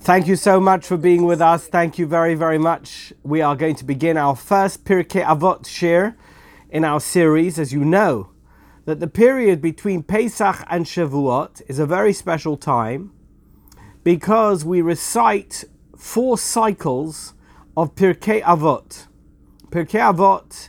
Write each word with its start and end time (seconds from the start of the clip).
Thank 0.00 0.26
you 0.26 0.36
so 0.36 0.60
much 0.60 0.86
for 0.86 0.96
being 0.96 1.24
with 1.24 1.40
us. 1.40 1.66
Thank 1.66 1.98
you 1.98 2.06
very, 2.06 2.34
very 2.34 2.58
much. 2.58 3.12
We 3.22 3.40
are 3.40 3.56
going 3.56 3.74
to 3.76 3.84
begin 3.84 4.16
our 4.16 4.36
first 4.36 4.84
Pirkei 4.84 5.24
Avot 5.24 5.66
share 5.66 6.16
in 6.70 6.84
our 6.84 7.00
series. 7.00 7.58
As 7.58 7.72
you 7.72 7.84
know, 7.84 8.30
that 8.84 9.00
the 9.00 9.08
period 9.08 9.60
between 9.60 10.02
Pesach 10.02 10.64
and 10.70 10.86
Shavuot 10.86 11.62
is 11.68 11.78
a 11.78 11.86
very 11.86 12.12
special 12.12 12.56
time 12.56 13.12
because 14.04 14.64
we 14.64 14.80
recite 14.80 15.64
four 15.96 16.38
cycles 16.38 17.34
of 17.76 17.94
Pirkei 17.94 18.42
Avot. 18.42 19.06
Pirkei 19.70 20.14
Avot 20.14 20.68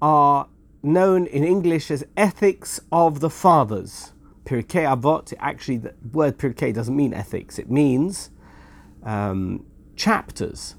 are 0.00 0.48
known 0.82 1.26
in 1.26 1.42
English 1.42 1.90
as 1.90 2.04
ethics 2.16 2.78
of 2.92 3.20
the 3.20 3.30
fathers. 3.30 4.12
Pirkei 4.46 4.86
Avot, 4.86 5.34
actually, 5.38 5.78
the 5.78 5.94
word 6.12 6.38
Pirkei 6.38 6.72
doesn't 6.72 6.96
mean 6.96 7.12
ethics, 7.12 7.58
it 7.58 7.70
means 7.70 8.30
um, 9.02 9.66
chapters. 9.96 10.76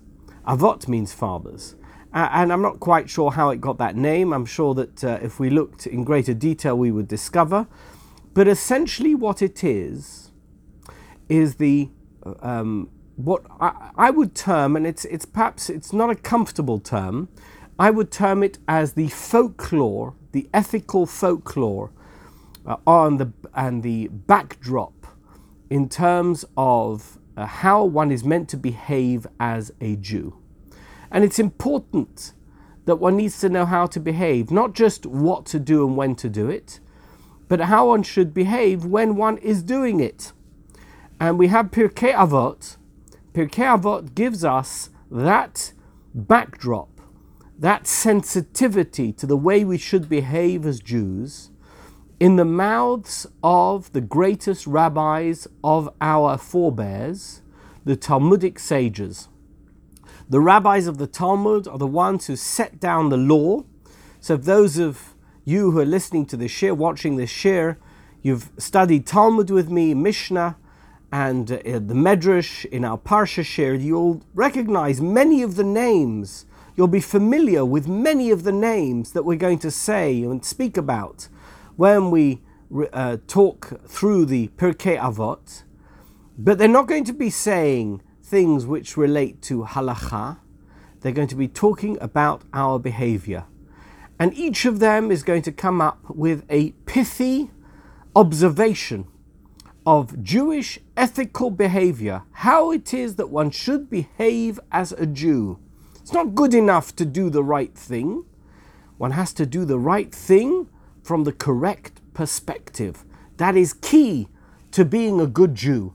Avot 0.47 0.87
means 0.87 1.13
fathers. 1.13 1.75
Uh, 2.13 2.29
and 2.31 2.53
I'm 2.53 2.61
not 2.61 2.79
quite 2.79 3.09
sure 3.09 3.31
how 3.31 3.49
it 3.49 3.59
got 3.59 3.77
that 3.79 3.95
name. 3.95 4.33
I'm 4.33 4.45
sure 4.45 4.73
that 4.75 5.03
uh, 5.03 5.19
if 5.21 5.39
we 5.39 5.49
looked 5.49 5.85
in 5.85 6.03
greater 6.03 6.33
detail, 6.33 6.77
we 6.77 6.89
would 6.89 7.07
discover. 7.07 7.67
But 8.33 8.47
essentially, 8.47 9.13
what 9.13 9.41
it 9.41 9.63
is, 9.63 10.31
is 11.27 11.55
the 11.55 11.89
um, 12.41 12.89
what 13.15 13.43
I, 13.59 13.91
I, 13.95 14.09
would 14.11 14.35
term, 14.35 14.75
and 14.75 14.87
it's 14.87 15.05
it's 15.05 15.25
perhaps 15.25 15.69
it's 15.69 15.91
not 15.91 16.09
a 16.09 16.15
comfortable 16.15 16.79
term. 16.79 17.29
I 17.79 17.89
would 17.89 18.11
term 18.11 18.41
it 18.41 18.57
as 18.67 18.93
the 18.93 19.09
folklore, 19.09 20.15
the 20.31 20.49
ethical 20.53 21.05
folklore, 21.05 21.91
uh, 22.67 22.75
on 22.85 23.17
the 23.17 23.31
and 23.55 23.81
the 23.81 24.09
backdrop 24.09 25.07
in 25.69 25.89
terms 25.89 26.45
of 26.55 27.17
uh, 27.35 27.45
how 27.45 27.83
one 27.83 28.11
is 28.11 28.23
meant 28.23 28.49
to 28.49 28.57
behave 28.57 29.25
as 29.39 29.71
a 29.81 29.95
Jew. 29.95 30.37
And 31.09 31.23
it's 31.23 31.39
important 31.39 32.33
that 32.85 32.97
one 32.97 33.17
needs 33.17 33.39
to 33.39 33.49
know 33.49 33.65
how 33.65 33.85
to 33.87 33.99
behave, 33.99 34.51
not 34.51 34.73
just 34.73 35.05
what 35.05 35.45
to 35.47 35.59
do 35.59 35.85
and 35.87 35.95
when 35.97 36.15
to 36.15 36.29
do 36.29 36.49
it, 36.49 36.79
but 37.47 37.61
how 37.61 37.87
one 37.87 38.03
should 38.03 38.33
behave 38.33 38.85
when 38.85 39.15
one 39.15 39.37
is 39.37 39.63
doing 39.63 39.99
it. 39.99 40.31
And 41.19 41.39
we 41.39 41.47
have 41.47 41.71
Pirkei 41.71 42.13
Avot. 42.13 42.77
Pirkei 43.33 43.77
Avot 43.77 44.13
gives 44.13 44.43
us 44.43 44.89
that 45.09 45.73
backdrop, 46.13 47.01
that 47.57 47.87
sensitivity 47.87 49.13
to 49.13 49.25
the 49.25 49.37
way 49.37 49.63
we 49.63 49.77
should 49.77 50.09
behave 50.09 50.65
as 50.65 50.79
Jews 50.79 51.51
in 52.19 52.35
the 52.35 52.45
mouths 52.45 53.27
of 53.43 53.91
the 53.93 54.01
greatest 54.01 54.65
rabbis 54.65 55.47
of 55.63 55.89
our 56.01 56.37
forebears, 56.37 57.41
the 57.85 57.95
Talmudic 57.95 58.57
sages. 58.57 59.27
The 60.27 60.39
rabbis 60.39 60.87
of 60.87 60.97
the 60.97 61.07
Talmud 61.07 61.67
are 61.67 61.77
the 61.77 61.87
ones 61.87 62.25
who 62.25 62.35
set 62.35 62.79
down 62.79 63.09
the 63.09 63.17
law. 63.17 63.63
So, 64.19 64.33
if 64.33 64.43
those 64.43 64.77
of 64.77 65.13
you 65.45 65.71
who 65.71 65.79
are 65.79 65.85
listening 65.85 66.25
to 66.27 66.37
this 66.37 66.51
shir, 66.51 66.73
watching 66.73 67.15
this 67.15 67.29
shir, 67.29 67.77
you've 68.23 68.49
studied 68.57 69.05
Talmud 69.05 69.49
with 69.51 69.69
me, 69.69 69.93
Mishnah, 69.93 70.57
and 71.11 71.49
uh, 71.49 71.57
the 71.63 71.93
Medrash 71.93 72.65
in 72.65 72.83
our 72.83 72.97
Parsha 72.97 73.45
shir, 73.45 73.75
you'll 73.75 74.21
recognize 74.33 74.99
many 74.99 75.43
of 75.43 75.55
the 75.55 75.63
names. 75.63 76.45
You'll 76.75 76.87
be 76.87 76.99
familiar 76.99 77.63
with 77.63 77.87
many 77.87 78.31
of 78.31 78.43
the 78.43 78.51
names 78.51 79.13
that 79.13 79.23
we're 79.23 79.37
going 79.37 79.59
to 79.59 79.71
say 79.71 80.23
and 80.23 80.43
speak 80.43 80.75
about 80.75 81.29
when 81.77 82.11
we 82.11 82.41
uh, 82.91 83.17
talk 83.27 83.79
through 83.87 84.25
the 84.25 84.49
Pirkei 84.49 84.99
Avot, 84.99 85.63
but 86.37 86.57
they're 86.57 86.67
not 86.67 86.87
going 86.87 87.05
to 87.05 87.13
be 87.13 87.29
saying 87.29 88.01
things 88.21 88.65
which 88.65 88.97
relate 88.97 89.41
to 89.43 89.63
halacha. 89.63 90.39
They're 90.99 91.11
going 91.11 91.29
to 91.29 91.35
be 91.35 91.47
talking 91.47 91.97
about 92.01 92.41
our 92.51 92.79
behavior. 92.79 93.45
And 94.19 94.33
each 94.33 94.65
of 94.65 94.79
them 94.79 95.11
is 95.11 95.21
going 95.23 95.43
to 95.43 95.51
come 95.51 95.79
up 95.79 95.99
with 96.09 96.43
a 96.49 96.71
pithy 96.85 97.51
observation 98.15 99.07
of 99.85 100.21
Jewish 100.21 100.79
ethical 100.97 101.51
behavior, 101.51 102.23
how 102.31 102.71
it 102.71 102.93
is 102.93 103.15
that 103.15 103.29
one 103.29 103.51
should 103.51 103.89
behave 103.89 104.59
as 104.71 104.91
a 104.93 105.05
Jew. 105.05 105.59
It's 106.01 106.11
not 106.11 106.33
good 106.33 106.53
enough 106.55 106.95
to 106.95 107.05
do 107.05 107.29
the 107.29 107.43
right 107.43 107.73
thing. 107.73 108.25
One 108.97 109.11
has 109.11 109.31
to 109.33 109.45
do 109.45 109.63
the 109.63 109.77
right 109.77 110.13
thing 110.13 110.67
from 111.07 111.23
the 111.23 111.31
correct 111.31 112.01
perspective. 112.13 113.05
That 113.37 113.55
is 113.55 113.71
key 113.71 114.27
to 114.71 114.83
being 114.83 115.21
a 115.21 115.25
good 115.25 115.55
Jew. 115.55 115.93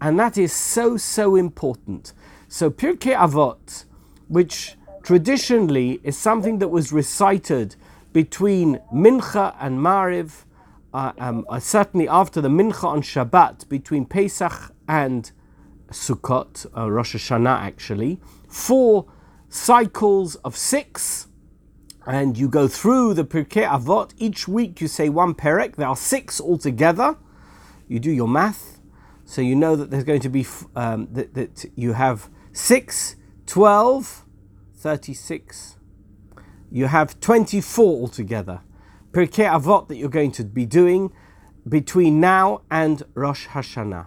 And 0.00 0.16
that 0.20 0.38
is 0.38 0.52
so, 0.52 0.96
so 0.96 1.34
important. 1.34 2.12
So, 2.46 2.70
Pirkei 2.70 3.16
Avot, 3.16 3.86
which 4.28 4.76
traditionally 5.02 6.00
is 6.04 6.16
something 6.16 6.60
that 6.60 6.68
was 6.68 6.92
recited 6.92 7.74
between 8.12 8.78
Mincha 8.94 9.56
and 9.58 9.80
Mariv, 9.80 10.44
uh, 10.94 11.10
um, 11.18 11.44
uh, 11.48 11.58
certainly 11.58 12.06
after 12.06 12.40
the 12.40 12.48
Mincha 12.48 12.84
on 12.84 13.02
Shabbat, 13.02 13.68
between 13.68 14.06
Pesach 14.06 14.72
and 14.86 15.32
Sukkot, 15.88 16.66
uh, 16.76 16.88
Rosh 16.88 17.16
Hashanah 17.16 17.58
actually, 17.58 18.20
four 18.48 19.06
cycles 19.48 20.36
of 20.36 20.56
six 20.56 21.26
and 22.06 22.36
you 22.36 22.48
go 22.48 22.68
through 22.68 23.14
the 23.14 23.24
Pirkei 23.24 23.66
Avot. 23.68 24.12
Each 24.18 24.48
week 24.48 24.80
you 24.80 24.88
say 24.88 25.08
one 25.08 25.34
perek. 25.34 25.76
There 25.76 25.86
are 25.86 25.96
six 25.96 26.40
altogether. 26.40 27.16
You 27.88 28.00
do 28.00 28.10
your 28.10 28.28
math, 28.28 28.80
so 29.24 29.40
you 29.40 29.54
know 29.54 29.76
that 29.76 29.90
there's 29.90 30.04
going 30.04 30.20
to 30.20 30.28
be 30.28 30.46
um, 30.74 31.08
that, 31.12 31.34
that 31.34 31.64
you 31.76 31.92
have 31.92 32.30
6, 32.52 33.16
12, 33.46 34.24
36. 34.74 35.78
You 36.70 36.86
have 36.86 37.20
24 37.20 38.00
altogether. 38.00 38.60
Pirkei 39.12 39.50
Avot 39.50 39.88
that 39.88 39.96
you're 39.96 40.08
going 40.08 40.32
to 40.32 40.44
be 40.44 40.64
doing 40.64 41.12
between 41.68 42.18
now 42.18 42.62
and 42.70 43.02
Rosh 43.14 43.46
Hashanah. 43.48 44.06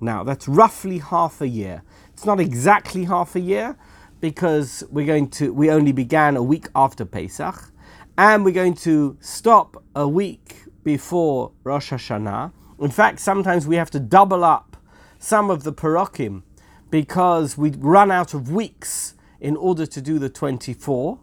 Now 0.00 0.24
that's 0.24 0.48
roughly 0.48 0.98
half 0.98 1.40
a 1.40 1.48
year. 1.48 1.82
It's 2.12 2.26
not 2.26 2.40
exactly 2.40 3.04
half 3.04 3.36
a 3.36 3.40
year 3.40 3.78
because 4.22 4.84
we're 4.88 5.04
going 5.04 5.28
to 5.28 5.52
we 5.52 5.68
only 5.68 5.90
began 5.90 6.36
a 6.36 6.42
week 6.42 6.68
after 6.76 7.04
Pesach, 7.04 7.72
and 8.16 8.44
we're 8.44 8.54
going 8.54 8.74
to 8.74 9.18
stop 9.20 9.82
a 9.96 10.08
week 10.08 10.62
before 10.84 11.50
Rosh 11.64 11.92
Hashanah. 11.92 12.52
In 12.78 12.90
fact, 12.90 13.18
sometimes 13.18 13.66
we 13.66 13.76
have 13.76 13.90
to 13.90 14.00
double 14.00 14.44
up 14.44 14.76
some 15.18 15.50
of 15.50 15.64
the 15.64 15.72
parokim 15.72 16.42
because 16.88 17.58
we 17.58 17.70
run 17.72 18.12
out 18.12 18.32
of 18.32 18.52
weeks 18.52 19.14
in 19.40 19.56
order 19.56 19.86
to 19.86 20.00
do 20.00 20.20
the 20.20 20.28
24. 20.28 21.18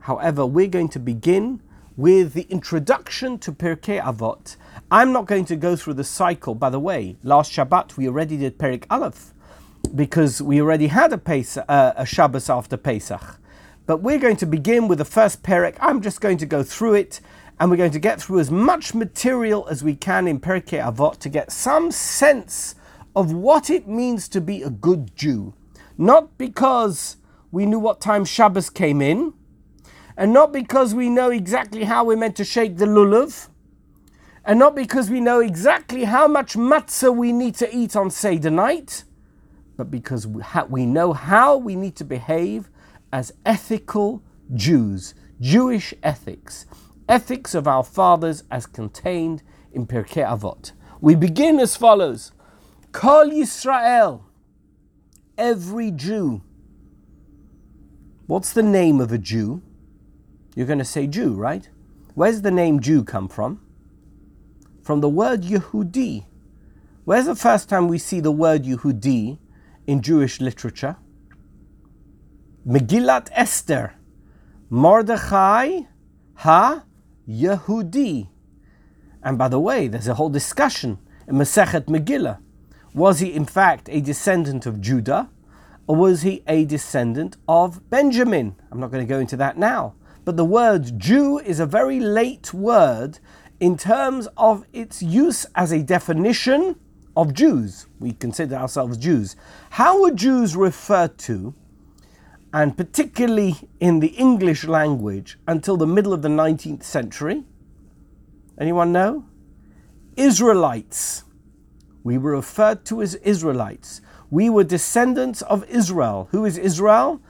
However, 0.00 0.44
we're 0.44 0.66
going 0.66 0.88
to 0.88 0.98
begin 0.98 1.62
with 1.96 2.32
the 2.32 2.42
introduction 2.50 3.38
to 3.38 3.52
Pirkei 3.52 4.02
Avot. 4.02 4.56
I'm 4.90 5.12
not 5.12 5.26
going 5.26 5.44
to 5.44 5.54
go 5.54 5.76
through 5.76 5.94
the 5.94 6.04
cycle. 6.04 6.56
By 6.56 6.70
the 6.70 6.80
way, 6.80 7.18
last 7.22 7.52
Shabbat 7.52 7.96
we 7.96 8.08
already 8.08 8.36
did 8.36 8.58
Perek 8.58 8.84
Aleph 8.90 9.31
because 9.94 10.40
we 10.40 10.60
already 10.60 10.86
had 10.86 11.12
a, 11.12 11.18
Pesach, 11.18 11.64
uh, 11.68 11.92
a 11.96 12.06
Shabbos 12.06 12.48
after 12.48 12.76
Pesach. 12.76 13.38
But 13.86 13.98
we're 13.98 14.18
going 14.18 14.36
to 14.36 14.46
begin 14.46 14.88
with 14.88 14.98
the 14.98 15.04
first 15.04 15.42
Perek. 15.42 15.76
I'm 15.80 16.00
just 16.00 16.20
going 16.20 16.38
to 16.38 16.46
go 16.46 16.62
through 16.62 16.94
it, 16.94 17.20
and 17.58 17.70
we're 17.70 17.76
going 17.76 17.90
to 17.90 17.98
get 17.98 18.20
through 18.20 18.38
as 18.38 18.50
much 18.50 18.94
material 18.94 19.66
as 19.68 19.82
we 19.82 19.94
can 19.94 20.26
in 20.28 20.40
Pirkei 20.40 20.82
Avot 20.82 21.18
to 21.18 21.28
get 21.28 21.52
some 21.52 21.90
sense 21.90 22.74
of 23.14 23.32
what 23.32 23.68
it 23.68 23.86
means 23.86 24.28
to 24.28 24.40
be 24.40 24.62
a 24.62 24.70
good 24.70 25.14
Jew. 25.16 25.54
Not 25.98 26.38
because 26.38 27.16
we 27.50 27.66
knew 27.66 27.78
what 27.78 28.00
time 28.00 28.24
Shabbos 28.24 28.70
came 28.70 29.02
in, 29.02 29.34
and 30.16 30.32
not 30.32 30.52
because 30.52 30.94
we 30.94 31.10
know 31.10 31.30
exactly 31.30 31.84
how 31.84 32.04
we're 32.04 32.16
meant 32.16 32.36
to 32.36 32.44
shake 32.44 32.78
the 32.78 32.86
lulav, 32.86 33.48
and 34.44 34.58
not 34.58 34.74
because 34.74 35.10
we 35.10 35.20
know 35.20 35.40
exactly 35.40 36.04
how 36.04 36.26
much 36.26 36.54
matzah 36.54 37.14
we 37.14 37.32
need 37.32 37.54
to 37.56 37.76
eat 37.76 37.94
on 37.94 38.10
Seder 38.10 38.50
night 38.50 39.04
but 39.76 39.90
because 39.90 40.26
we, 40.26 40.42
ha- 40.42 40.66
we 40.68 40.86
know 40.86 41.12
how 41.12 41.56
we 41.56 41.76
need 41.76 41.96
to 41.96 42.04
behave 42.04 42.68
as 43.12 43.32
ethical 43.44 44.22
Jews, 44.54 45.14
Jewish 45.40 45.94
ethics, 46.02 46.66
ethics 47.08 47.54
of 47.54 47.66
our 47.66 47.82
fathers 47.84 48.44
as 48.50 48.66
contained 48.66 49.42
in 49.72 49.86
Pirkei 49.86 50.26
Avot. 50.26 50.72
We 51.00 51.14
begin 51.14 51.58
as 51.58 51.76
follows 51.76 52.32
Kol 52.92 53.26
Yisrael, 53.26 54.22
every 55.36 55.90
Jew. 55.90 56.42
What's 58.26 58.52
the 58.52 58.62
name 58.62 59.00
of 59.00 59.12
a 59.12 59.18
Jew? 59.18 59.62
You're 60.54 60.66
going 60.66 60.78
to 60.78 60.84
say 60.84 61.06
Jew, 61.06 61.34
right? 61.34 61.68
Where's 62.14 62.42
the 62.42 62.50
name 62.50 62.80
Jew 62.80 63.04
come 63.04 63.28
from? 63.28 63.60
From 64.82 65.00
the 65.00 65.08
word 65.08 65.42
Yehudi. 65.42 66.26
Where's 67.04 67.26
the 67.26 67.34
first 67.34 67.68
time 67.68 67.88
we 67.88 67.98
see 67.98 68.20
the 68.20 68.30
word 68.30 68.64
Yehudi 68.64 69.38
in 69.92 70.00
Jewish 70.00 70.40
literature. 70.40 70.96
Megillat 72.66 73.28
Esther, 73.32 73.92
Mordechai 74.70 75.80
ha 76.36 76.84
Yehudi. 77.28 78.28
And 79.22 79.36
by 79.36 79.48
the 79.48 79.60
way, 79.60 79.88
there's 79.88 80.08
a 80.08 80.14
whole 80.14 80.30
discussion 80.30 80.98
in 81.28 81.36
Masechet 81.36 81.86
Megillah. 81.86 82.38
Was 82.94 83.20
he 83.20 83.34
in 83.34 83.44
fact 83.44 83.88
a 83.90 84.00
descendant 84.00 84.64
of 84.64 84.80
Judah 84.80 85.28
or 85.86 85.96
was 85.96 86.22
he 86.22 86.42
a 86.46 86.64
descendant 86.64 87.36
of 87.46 87.90
Benjamin? 87.90 88.56
I'm 88.70 88.80
not 88.80 88.90
going 88.90 89.06
to 89.06 89.14
go 89.14 89.20
into 89.20 89.36
that 89.36 89.58
now. 89.58 89.94
But 90.24 90.36
the 90.36 90.44
word 90.44 90.98
Jew 90.98 91.38
is 91.38 91.60
a 91.60 91.66
very 91.66 92.00
late 92.00 92.54
word 92.54 93.18
in 93.60 93.76
terms 93.76 94.26
of 94.36 94.64
its 94.72 95.02
use 95.02 95.44
as 95.54 95.70
a 95.70 95.82
definition 95.82 96.76
of 97.16 97.34
Jews. 97.34 97.86
We 97.98 98.12
consider 98.12 98.56
ourselves 98.56 98.96
Jews. 98.96 99.36
How 99.70 100.00
were 100.00 100.10
Jews 100.10 100.56
referred 100.56 101.18
to, 101.18 101.54
and 102.52 102.76
particularly 102.76 103.56
in 103.80 104.00
the 104.00 104.08
English 104.08 104.64
language, 104.64 105.38
until 105.46 105.76
the 105.76 105.86
middle 105.86 106.12
of 106.12 106.22
the 106.22 106.28
19th 106.28 106.82
century? 106.82 107.44
Anyone 108.58 108.92
know? 108.92 109.24
Israelites. 110.16 111.24
We 112.04 112.18
were 112.18 112.32
referred 112.32 112.84
to 112.86 113.00
as 113.02 113.14
Israelites. 113.16 114.00
We 114.30 114.50
were 114.50 114.64
descendants 114.64 115.42
of 115.42 115.68
Israel. 115.68 116.28
Who 116.32 116.44
is 116.44 116.58
Israel? 116.58 117.20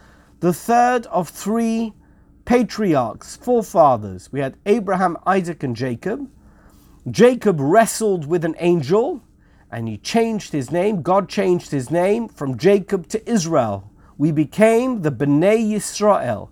The 0.41 0.53
third 0.53 1.07
of 1.07 1.29
three 1.29 1.93
patriarchs, 2.45 3.37
forefathers. 3.37 4.31
We 4.33 4.41
had 4.41 4.57
Abraham, 4.67 5.17
Isaac, 5.27 5.63
and 5.63 5.77
Jacob. 5.77 6.29
Jacob 7.11 7.61
wrestled 7.61 8.27
with 8.27 8.45
an 8.45 8.55
angel 8.59 9.23
and 9.73 9.89
he 9.89 9.97
changed 9.97 10.53
his 10.53 10.71
name. 10.71 11.01
God 11.01 11.29
changed 11.29 11.71
his 11.71 11.91
name 11.91 12.29
from 12.29 12.59
Jacob 12.59 13.09
to 13.09 13.29
Israel. 13.29 13.91
We 14.19 14.31
became 14.31 15.01
the 15.01 15.11
Bnei 15.11 15.67
Yisrael. 15.67 16.51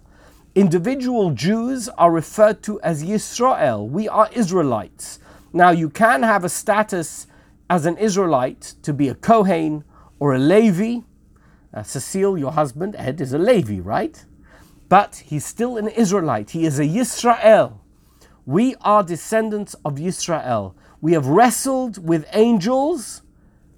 Individual 0.55 1.31
Jews 1.31 1.89
are 1.91 2.11
referred 2.11 2.63
to 2.65 2.81
as 2.81 3.05
Yisrael. 3.05 3.87
We 3.89 4.09
are 4.09 4.31
Israelites. 4.33 5.21
Now, 5.53 5.71
you 5.71 5.91
can 5.91 6.23
have 6.23 6.45
a 6.45 6.49
status 6.49 7.27
as 7.69 7.85
an 7.85 7.99
Israelite 7.99 8.75
to 8.83 8.93
be 8.93 9.09
a 9.09 9.15
Kohen 9.15 9.85
or 10.19 10.35
a 10.35 10.39
Levi. 10.39 11.01
Uh, 11.73 11.83
Cecile, 11.83 12.39
your 12.39 12.53
husband, 12.53 12.97
Ed, 12.99 13.21
is 13.21 13.33
a 13.33 13.39
Levi, 13.39 13.79
right? 13.81 14.25
But 14.89 15.23
he's 15.27 15.45
still 15.45 15.77
an 15.77 15.89
Israelite. 15.89 16.51
He 16.51 16.65
is 16.65 16.81
a 16.81 16.85
Yisrael. 16.85 17.79
We 18.47 18.75
are 18.81 19.05
descendants 19.05 19.75
of 19.85 19.97
Yisrael. 19.97 20.75
We 21.01 21.13
have 21.15 21.27
wrestled 21.27 22.07
with 22.07 22.27
angels 22.33 23.23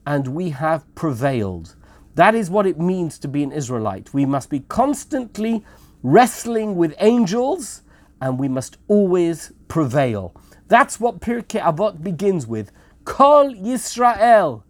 and 0.04 0.28
we 0.28 0.50
have 0.50 0.92
prevailed. 0.94 1.76
That 2.16 2.34
is 2.34 2.50
what 2.50 2.66
it 2.66 2.78
means 2.80 3.19
to 3.20 3.28
be 3.28 3.42
an 3.42 3.52
Israelite. 3.52 4.12
We 4.12 4.26
must 4.26 4.50
be 4.50 4.60
constantly 4.60 5.64
wrestling 6.02 6.74
with 6.76 6.94
angels 6.98 7.82
and 8.20 8.38
we 8.38 8.48
must 8.48 8.76
always 8.88 9.52
prevail. 9.69 10.34
That's 10.66 10.98
what 10.98 11.20
Pirkei 11.20 11.60
Avot 11.60 12.02
begins 12.02 12.46
with. 12.46 12.72
Kol 13.04 13.54
Yisrael. 13.54 14.64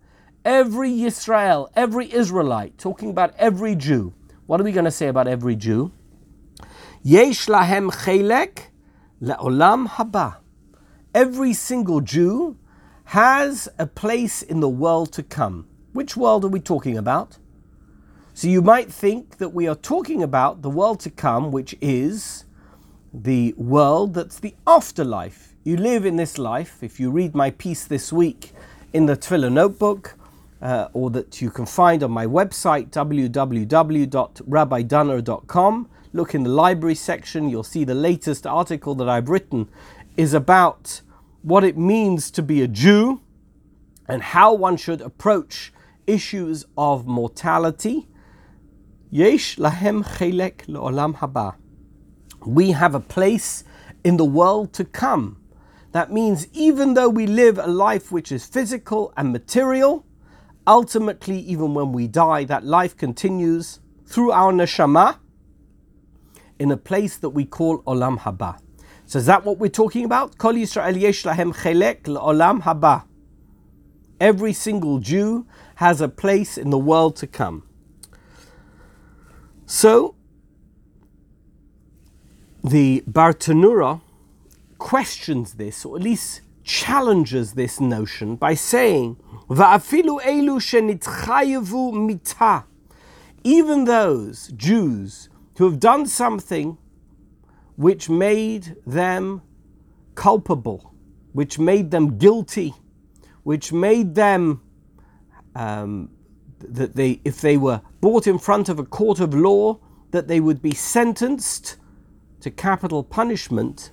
Every 0.44 0.90
Yisrael, 0.90 1.70
every 1.76 2.12
Israelite, 2.12 2.76
talking 2.76 3.10
about 3.10 3.32
every 3.38 3.76
Jew. 3.76 4.12
What 4.46 4.60
are 4.60 4.64
we 4.64 4.72
going 4.72 4.84
to 4.84 4.90
say 4.90 5.06
about 5.06 5.28
every 5.28 5.54
Jew? 5.54 5.92
Yesh 7.02 7.46
lahem 7.46 7.92
chelek 7.92 8.64
le'olam 9.22 9.88
haba. 9.88 10.41
Every 11.14 11.52
single 11.52 12.00
Jew 12.00 12.56
has 13.04 13.68
a 13.78 13.86
place 13.86 14.40
in 14.40 14.60
the 14.60 14.68
world 14.68 15.12
to 15.12 15.22
come. 15.22 15.66
Which 15.92 16.16
world 16.16 16.42
are 16.46 16.48
we 16.48 16.58
talking 16.58 16.96
about? 16.96 17.36
So 18.32 18.48
you 18.48 18.62
might 18.62 18.90
think 18.90 19.36
that 19.36 19.50
we 19.50 19.68
are 19.68 19.74
talking 19.74 20.22
about 20.22 20.62
the 20.62 20.70
world 20.70 21.00
to 21.00 21.10
come, 21.10 21.52
which 21.52 21.76
is 21.82 22.46
the 23.12 23.52
world 23.58 24.14
that's 24.14 24.38
the 24.38 24.54
afterlife. 24.66 25.54
You 25.64 25.76
live 25.76 26.06
in 26.06 26.16
this 26.16 26.38
life. 26.38 26.82
If 26.82 26.98
you 26.98 27.10
read 27.10 27.34
my 27.34 27.50
piece 27.50 27.84
this 27.84 28.10
week 28.10 28.52
in 28.94 29.04
the 29.04 29.14
Tefillah 29.14 29.52
Notebook, 29.52 30.16
uh, 30.62 30.88
or 30.94 31.10
that 31.10 31.42
you 31.42 31.50
can 31.50 31.66
find 31.66 32.02
on 32.02 32.10
my 32.10 32.24
website, 32.24 32.88
www.rabbidunner.com, 32.88 35.88
look 36.14 36.34
in 36.34 36.42
the 36.42 36.50
library 36.50 36.94
section, 36.94 37.50
you'll 37.50 37.62
see 37.62 37.84
the 37.84 37.94
latest 37.94 38.46
article 38.46 38.94
that 38.94 39.10
I've 39.10 39.28
written 39.28 39.68
is 40.16 40.34
about 40.34 41.00
what 41.42 41.64
it 41.64 41.76
means 41.76 42.30
to 42.32 42.42
be 42.42 42.62
a 42.62 42.68
Jew 42.68 43.20
and 44.06 44.22
how 44.22 44.54
one 44.54 44.76
should 44.76 45.00
approach 45.00 45.72
issues 46.06 46.64
of 46.76 47.06
mortality 47.06 48.08
Yesh 49.14 49.56
lahem 49.56 50.02
chelek 50.02 50.64
leolam 50.68 51.14
haba. 51.18 51.56
We 52.46 52.70
have 52.70 52.94
a 52.94 53.00
place 53.00 53.62
in 54.02 54.16
the 54.16 54.24
world 54.24 54.72
to 54.72 54.86
come. 54.86 55.36
That 55.92 56.10
means 56.10 56.48
even 56.54 56.94
though 56.94 57.10
we 57.10 57.26
live 57.26 57.58
a 57.58 57.66
life 57.66 58.10
which 58.10 58.32
is 58.32 58.46
physical 58.46 59.12
and 59.14 59.30
material, 59.30 60.06
ultimately, 60.66 61.38
even 61.40 61.74
when 61.74 61.92
we 61.92 62.08
die, 62.08 62.44
that 62.44 62.64
life 62.64 62.96
continues 62.96 63.80
through 64.06 64.32
our 64.32 64.50
neshama 64.50 65.18
in 66.58 66.70
a 66.70 66.78
place 66.78 67.18
that 67.18 67.30
we 67.30 67.44
call 67.44 67.82
olam 67.82 68.18
haba. 68.18 68.60
So 69.12 69.18
is 69.18 69.26
that 69.26 69.44
what 69.44 69.58
we're 69.58 69.68
talking 69.68 70.06
about? 70.06 70.38
Kol 70.38 70.54
Yisrael 70.54 70.96
chelek 70.96 72.04
haba. 72.62 73.04
Every 74.18 74.54
single 74.54 75.00
Jew 75.00 75.46
has 75.74 76.00
a 76.00 76.08
place 76.08 76.56
in 76.56 76.70
the 76.70 76.78
world 76.78 77.16
to 77.16 77.26
come. 77.26 77.64
So, 79.66 80.14
the 82.64 83.04
Bartenura 83.06 84.00
questions 84.78 85.56
this, 85.56 85.84
or 85.84 85.96
at 85.96 86.02
least 86.02 86.40
challenges 86.64 87.52
this 87.52 87.80
notion 87.80 88.36
by 88.36 88.54
saying. 88.54 89.18
Even 93.44 93.84
those 93.84 94.48
Jews 94.56 95.28
who 95.58 95.64
have 95.64 95.78
done 95.78 96.06
something 96.06 96.78
which 97.76 98.08
made 98.08 98.76
them 98.86 99.42
culpable, 100.14 100.94
which 101.32 101.58
made 101.58 101.90
them 101.90 102.18
guilty, 102.18 102.74
which 103.42 103.72
made 103.72 104.14
them 104.14 104.60
um, 105.54 106.10
that 106.60 106.94
they, 106.94 107.20
if 107.24 107.40
they 107.40 107.56
were 107.56 107.80
brought 108.00 108.26
in 108.26 108.38
front 108.38 108.68
of 108.68 108.78
a 108.78 108.84
court 108.84 109.20
of 109.20 109.34
law, 109.34 109.78
that 110.10 110.28
they 110.28 110.40
would 110.40 110.62
be 110.62 110.74
sentenced 110.74 111.76
to 112.40 112.50
capital 112.50 113.02
punishment. 113.02 113.90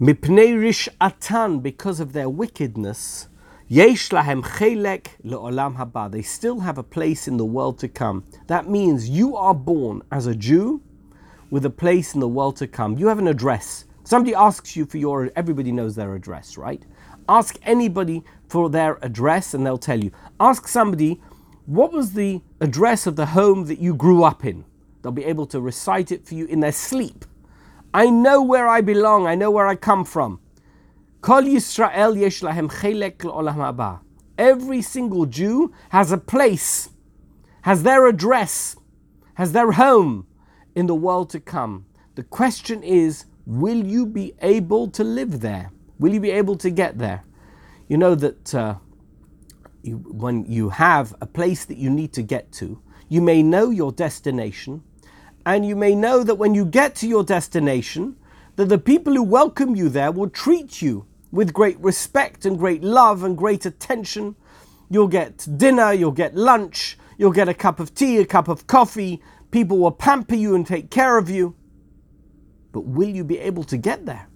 Mipnei 0.00 0.58
rish 0.58 0.88
atan, 1.00 1.62
because 1.62 2.00
of 2.00 2.12
their 2.12 2.28
wickedness, 2.28 3.28
yesh 3.66 4.08
lahem 4.10 4.42
chelek 4.42 5.08
leolam 5.24 5.76
haba. 5.76 6.10
They 6.10 6.22
still 6.22 6.60
have 6.60 6.78
a 6.78 6.82
place 6.82 7.28
in 7.28 7.36
the 7.36 7.44
world 7.44 7.78
to 7.80 7.88
come. 7.88 8.24
That 8.46 8.68
means 8.68 9.08
you 9.08 9.36
are 9.36 9.54
born 9.54 10.02
as 10.10 10.26
a 10.26 10.34
Jew 10.34 10.82
with 11.50 11.64
a 11.64 11.70
place 11.70 12.14
in 12.14 12.20
the 12.20 12.28
world 12.28 12.56
to 12.56 12.66
come. 12.66 12.98
You 12.98 13.08
have 13.08 13.18
an 13.18 13.28
address. 13.28 13.84
Somebody 14.04 14.34
asks 14.34 14.76
you 14.76 14.86
for 14.86 14.98
your, 14.98 15.30
everybody 15.36 15.72
knows 15.72 15.94
their 15.94 16.14
address, 16.14 16.56
right? 16.56 16.84
Ask 17.28 17.58
anybody 17.62 18.24
for 18.48 18.70
their 18.70 18.98
address 19.02 19.54
and 19.54 19.66
they'll 19.66 19.78
tell 19.78 20.02
you. 20.02 20.10
Ask 20.40 20.66
somebody, 20.66 21.20
what 21.66 21.92
was 21.92 22.14
the 22.14 22.40
address 22.60 23.06
of 23.06 23.16
the 23.16 23.26
home 23.26 23.66
that 23.66 23.78
you 23.78 23.94
grew 23.94 24.24
up 24.24 24.44
in? 24.44 24.64
They'll 25.02 25.12
be 25.12 25.24
able 25.24 25.46
to 25.46 25.60
recite 25.60 26.10
it 26.10 26.26
for 26.26 26.34
you 26.34 26.46
in 26.46 26.60
their 26.60 26.72
sleep. 26.72 27.24
I 27.92 28.10
know 28.10 28.42
where 28.42 28.68
I 28.68 28.80
belong, 28.80 29.26
I 29.26 29.34
know 29.34 29.50
where 29.50 29.66
I 29.66 29.74
come 29.74 30.04
from. 30.04 30.40
Kol 31.20 31.42
Yisrael 31.42 32.18
yesh 32.18 32.40
lahem 32.40 32.70
chelek 32.70 33.16
haba. 33.18 34.00
Every 34.36 34.82
single 34.82 35.26
Jew 35.26 35.72
has 35.90 36.12
a 36.12 36.18
place, 36.18 36.90
has 37.62 37.82
their 37.82 38.06
address, 38.06 38.76
has 39.34 39.52
their 39.52 39.72
home 39.72 40.27
in 40.78 40.86
the 40.86 40.94
world 40.94 41.28
to 41.28 41.40
come. 41.40 41.84
The 42.14 42.22
question 42.22 42.84
is, 42.84 43.24
will 43.46 43.84
you 43.84 44.06
be 44.06 44.34
able 44.42 44.86
to 44.92 45.02
live 45.02 45.40
there? 45.40 45.72
Will 45.98 46.14
you 46.14 46.20
be 46.20 46.30
able 46.30 46.56
to 46.58 46.70
get 46.70 46.98
there? 46.98 47.24
You 47.88 47.96
know 47.96 48.14
that 48.14 48.54
uh, 48.54 48.76
when 49.82 50.44
you 50.46 50.68
have 50.68 51.16
a 51.20 51.26
place 51.26 51.64
that 51.64 51.78
you 51.78 51.90
need 51.90 52.12
to 52.12 52.22
get 52.22 52.52
to, 52.52 52.80
you 53.08 53.20
may 53.20 53.42
know 53.42 53.70
your 53.70 53.90
destination, 53.90 54.84
and 55.44 55.66
you 55.66 55.74
may 55.74 55.96
know 55.96 56.22
that 56.22 56.36
when 56.36 56.54
you 56.54 56.64
get 56.64 56.94
to 56.96 57.08
your 57.08 57.24
destination, 57.24 58.14
that 58.54 58.68
the 58.68 58.78
people 58.78 59.14
who 59.14 59.24
welcome 59.24 59.74
you 59.74 59.88
there 59.88 60.12
will 60.12 60.30
treat 60.30 60.80
you 60.80 61.06
with 61.32 61.52
great 61.52 61.80
respect 61.80 62.46
and 62.46 62.56
great 62.56 62.84
love 62.84 63.24
and 63.24 63.36
great 63.36 63.66
attention. 63.66 64.36
You'll 64.88 65.08
get 65.08 65.44
dinner, 65.56 65.92
you'll 65.92 66.12
get 66.12 66.36
lunch, 66.36 66.96
you'll 67.16 67.32
get 67.32 67.48
a 67.48 67.54
cup 67.54 67.80
of 67.80 67.96
tea, 67.96 68.18
a 68.18 68.24
cup 68.24 68.46
of 68.46 68.68
coffee. 68.68 69.20
People 69.50 69.78
will 69.78 69.90
pamper 69.90 70.34
you 70.34 70.54
and 70.54 70.66
take 70.66 70.90
care 70.90 71.18
of 71.18 71.30
you. 71.30 71.56
But 72.72 72.82
will 72.82 73.08
you 73.08 73.24
be 73.24 73.38
able 73.38 73.64
to 73.64 73.76
get 73.76 74.04
there? 74.06 74.28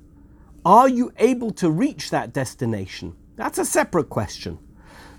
Are 0.65 0.89
you 0.89 1.13
able 1.19 1.51
to 1.53 1.71
reach 1.71 2.11
that 2.11 2.33
destination? 2.33 3.17
That's 3.37 3.59
a 3.59 3.65
separate 3.65 4.09
question. 4.09 4.59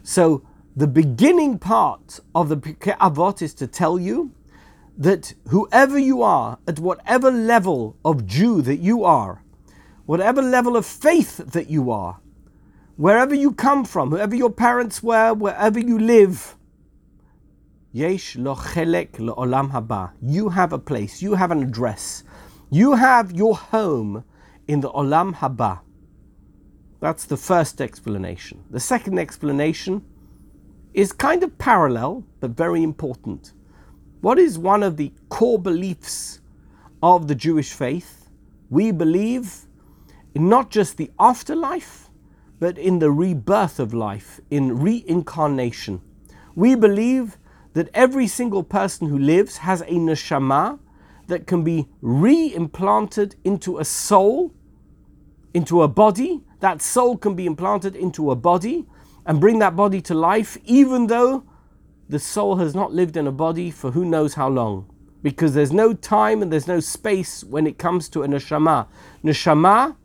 So, 0.03 0.45
the 0.75 0.87
beginning 0.87 1.59
part 1.59 2.19
of 2.33 2.49
the 2.49 2.57
Pirkei 2.57 2.97
Avot 2.97 3.41
is 3.41 3.53
to 3.55 3.67
tell 3.67 3.99
you 3.99 4.31
that 4.97 5.33
whoever 5.49 5.99
you 5.99 6.23
are, 6.23 6.57
at 6.67 6.79
whatever 6.79 7.29
level 7.29 7.97
of 8.03 8.25
Jew 8.25 8.61
that 8.63 8.77
you 8.77 9.03
are, 9.03 9.43
whatever 10.05 10.41
level 10.41 10.75
of 10.75 10.85
faith 10.85 11.37
that 11.37 11.69
you 11.69 11.91
are, 11.91 12.19
wherever 12.95 13.35
you 13.35 13.51
come 13.51 13.85
from, 13.85 14.09
whoever 14.09 14.35
your 14.35 14.51
parents 14.51 15.03
were, 15.03 15.33
wherever 15.33 15.79
you 15.79 15.99
live, 15.99 16.55
Yesh 17.95 18.37
lo 18.37 18.55
chelek 18.55 19.19
olam 19.19 19.71
haba. 19.71 20.13
You 20.19 20.49
have 20.49 20.73
a 20.73 20.79
place, 20.79 21.21
you 21.21 21.35
have 21.35 21.51
an 21.51 21.61
address, 21.61 22.23
you 22.71 22.93
have 22.93 23.31
your 23.31 23.55
home 23.55 24.23
in 24.67 24.81
the 24.81 24.89
olam 24.89 25.35
haba. 25.35 25.81
That's 26.99 27.25
the 27.25 27.37
first 27.37 27.79
explanation. 27.79 28.63
The 28.71 28.79
second 28.79 29.19
explanation 29.19 30.03
is 30.95 31.11
kind 31.11 31.43
of 31.43 31.59
parallel, 31.59 32.23
but 32.39 32.51
very 32.51 32.81
important. 32.81 33.53
What 34.21 34.39
is 34.39 34.57
one 34.57 34.81
of 34.81 34.97
the 34.97 35.13
core 35.29 35.59
beliefs 35.59 36.41
of 37.03 37.27
the 37.27 37.35
Jewish 37.35 37.73
faith? 37.73 38.27
We 38.71 38.91
believe 38.91 39.67
in 40.33 40.49
not 40.49 40.71
just 40.71 40.97
the 40.97 41.11
afterlife, 41.19 42.09
but 42.59 42.79
in 42.79 42.97
the 42.97 43.11
rebirth 43.11 43.79
of 43.79 43.93
life, 43.93 44.39
in 44.49 44.79
reincarnation. 44.79 46.01
We 46.55 46.73
believe 46.73 47.37
that 47.73 47.89
every 47.93 48.27
single 48.27 48.63
person 48.63 49.07
who 49.07 49.17
lives 49.17 49.57
has 49.57 49.81
a 49.81 49.85
neshama 49.85 50.79
that 51.27 51.47
can 51.47 51.63
be 51.63 51.87
re-implanted 52.01 53.35
into 53.43 53.77
a 53.79 53.85
soul, 53.85 54.53
into 55.53 55.81
a 55.81 55.87
body. 55.87 56.43
That 56.59 56.81
soul 56.81 57.17
can 57.17 57.35
be 57.35 57.45
implanted 57.45 57.95
into 57.95 58.31
a 58.31 58.35
body 58.35 58.85
and 59.25 59.39
bring 59.39 59.59
that 59.59 59.75
body 59.75 60.01
to 60.01 60.13
life, 60.13 60.57
even 60.65 61.07
though 61.07 61.43
the 62.09 62.19
soul 62.19 62.57
has 62.57 62.75
not 62.75 62.93
lived 62.93 63.17
in 63.17 63.27
a 63.27 63.31
body 63.31 63.71
for 63.71 63.91
who 63.91 64.05
knows 64.05 64.33
how 64.35 64.49
long. 64.49 64.89
Because 65.21 65.53
there's 65.53 65.71
no 65.71 65.93
time 65.93 66.41
and 66.41 66.51
there's 66.51 66.67
no 66.67 66.79
space 66.79 67.43
when 67.43 67.65
it 67.65 67.77
comes 67.77 68.09
to 68.09 68.23
a 68.23 68.27
neshama. 68.27 68.87
Neshama 69.23 69.95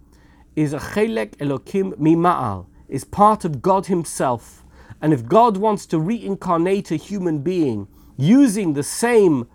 is 0.55 0.73
a 0.73 0.79
chelek 0.79 1.37
elokim 1.37 1.95
mima'al, 1.95 2.67
is 2.89 3.05
part 3.05 3.45
of 3.45 3.61
God 3.61 3.87
Himself. 3.87 4.65
And 5.01 5.13
if 5.13 5.27
God 5.27 5.57
wants 5.57 5.87
to 5.87 5.99
reincarnate 5.99 6.91
a 6.91 6.97
human 6.97 7.39
being 7.41 7.89
using 8.17 8.75
the 8.75 8.83
same, 8.83 9.49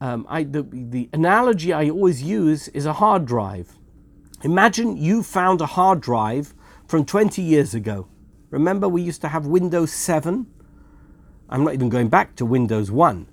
um, 0.00 0.26
I, 0.28 0.42
the, 0.42 0.66
the 0.70 1.08
analogy 1.12 1.72
I 1.72 1.88
always 1.88 2.22
use 2.22 2.68
is 2.68 2.86
a 2.86 2.94
hard 2.94 3.24
drive. 3.24 3.76
Imagine 4.42 4.96
you 4.96 5.22
found 5.22 5.60
a 5.60 5.66
hard 5.66 6.00
drive 6.00 6.54
from 6.86 7.04
20 7.04 7.40
years 7.40 7.74
ago. 7.74 8.08
Remember, 8.50 8.88
we 8.88 9.00
used 9.00 9.20
to 9.22 9.28
have 9.28 9.46
Windows 9.46 9.92
7? 9.92 10.46
I'm 11.48 11.64
not 11.64 11.74
even 11.74 11.88
going 11.88 12.08
back 12.08 12.36
to 12.36 12.44
Windows 12.44 12.90
1. 12.90 13.26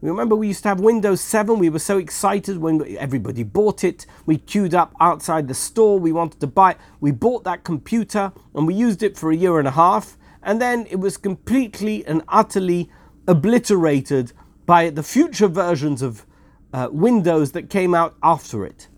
Remember, 0.00 0.36
we 0.36 0.48
used 0.48 0.62
to 0.64 0.68
have 0.68 0.78
Windows 0.78 1.20
7. 1.20 1.58
We 1.58 1.70
were 1.70 1.78
so 1.78 1.98
excited 1.98 2.58
when 2.58 2.96
everybody 2.98 3.42
bought 3.44 3.82
it. 3.82 4.06
We 4.26 4.36
queued 4.36 4.74
up 4.74 4.94
outside 5.00 5.48
the 5.48 5.54
store. 5.54 5.98
We 5.98 6.12
wanted 6.12 6.40
to 6.40 6.46
buy 6.46 6.72
it. 6.72 6.78
We 7.00 7.12
bought 7.12 7.44
that 7.44 7.64
computer 7.64 8.32
and 8.54 8.66
we 8.66 8.74
used 8.74 9.02
it 9.02 9.16
for 9.16 9.32
a 9.32 9.36
year 9.36 9.58
and 9.58 9.66
a 9.66 9.72
half 9.72 10.17
and 10.42 10.60
then 10.60 10.86
it 10.90 10.96
was 10.96 11.16
completely 11.16 12.04
and 12.06 12.22
utterly 12.28 12.90
obliterated 13.26 14.32
by 14.66 14.90
the 14.90 15.02
future 15.02 15.48
versions 15.48 16.02
of 16.02 16.26
uh, 16.72 16.88
Windows 16.90 17.52
that 17.52 17.70
came 17.70 17.94
out 17.94 18.16
after 18.22 18.64
it. 18.64 18.88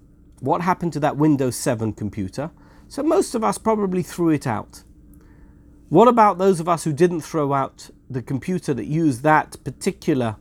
What 0.41 0.63
happened 0.63 0.93
to 0.95 1.01
that 1.01 1.17
Windows 1.17 1.57
7 1.57 1.93
computer? 1.93 2.51
So 2.89 3.03
most 3.03 3.35
of 3.35 3.45
us 3.45 3.59
probably 3.59 4.03
threw 4.03 4.31
it 4.31 4.47
out. 4.47 4.83
What 5.91 6.09
about 6.09 6.39
those 6.39 6.61
of 6.61 6.69
us 6.69 6.85
who 6.85 6.93
didn't 6.93 7.21
throw 7.21 7.53
out 7.53 7.91
the 8.09 8.23
computer 8.23 8.75
that 8.75 8.87
used 8.87 9.23
that 9.23 9.57
particular 9.65 10.37